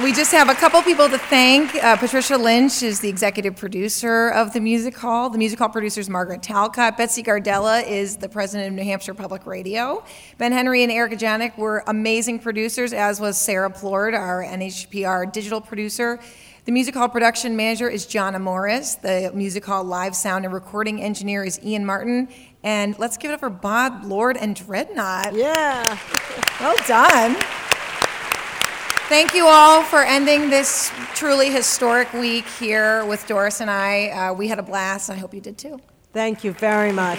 [0.00, 1.74] We just have a couple people to thank.
[1.74, 5.28] Uh, Patricia Lynch is the executive producer of the Music Hall.
[5.28, 6.96] The Music Hall producer is Margaret Talcott.
[6.96, 10.04] Betsy Gardella is the president of New Hampshire Public Radio.
[10.38, 15.60] Ben Henry and Erika Janik were amazing producers, as was Sarah Plourde, our NHPR digital
[15.60, 16.20] producer.
[16.64, 18.94] The Music Hall production manager is Jonna Morris.
[18.94, 22.28] The Music Hall live sound and recording engineer is Ian Martin.
[22.62, 25.32] And let's give it up for Bob Lord and Dreadnaught.
[25.36, 25.98] Yeah.
[26.60, 27.36] Well done.
[29.08, 34.08] Thank you all for ending this truly historic week here with Doris and I.
[34.08, 35.08] Uh, we had a blast.
[35.08, 35.80] and I hope you did too.
[36.12, 37.18] Thank you very much.